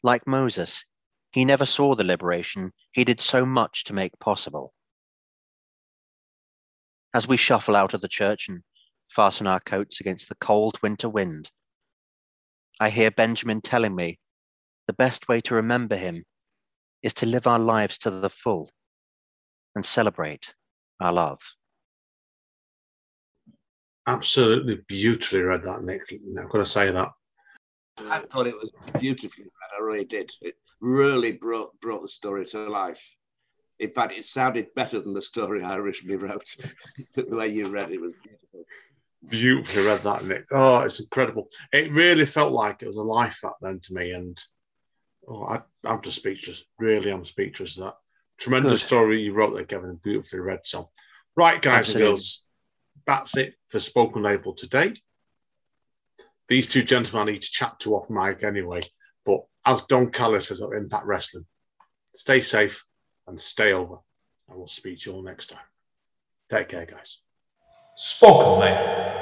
[0.00, 0.84] Like Moses,
[1.32, 4.72] he never saw the liberation he did so much to make possible.
[7.14, 8.62] As we shuffle out of the church and
[9.08, 11.52] fasten our coats against the cold winter wind,
[12.80, 14.18] I hear Benjamin telling me
[14.88, 16.24] the best way to remember him
[17.04, 18.70] is to live our lives to the full
[19.76, 20.54] and celebrate
[21.00, 21.38] our love.
[24.08, 26.02] Absolutely beautifully read that, Nick.
[26.36, 27.08] I've got to say that.
[28.00, 29.78] I thought it was beautifully read.
[29.78, 30.32] I really did.
[30.42, 33.16] It really brought brought the story to life.
[33.84, 36.56] In fact, it sounded better than the story I originally wrote.
[37.14, 38.64] the way you read it was beautiful.
[39.28, 40.46] Beautifully read that, Nick.
[40.50, 41.48] Oh, it's incredible.
[41.70, 44.38] It really felt like it was a life back then to me, and
[45.28, 46.64] oh, I, I'm just speechless.
[46.78, 47.76] Really, I'm speechless.
[47.76, 47.94] That
[48.38, 48.86] tremendous Good.
[48.86, 50.60] story you wrote there, Kevin, beautifully read.
[50.64, 50.88] So,
[51.36, 52.02] right, guys Absolutely.
[52.02, 52.46] and girls,
[53.06, 54.94] that's it for Spoken Label today.
[56.48, 58.80] These two gentlemen need to chat to off mic anyway.
[59.26, 61.46] But as Don Callis says at Impact Wrestling,
[62.14, 62.84] stay safe
[63.26, 63.96] and stay over.
[64.48, 65.66] And we'll speak to you all next time.
[66.50, 67.20] Take care, guys.
[67.96, 69.04] Spoken Label.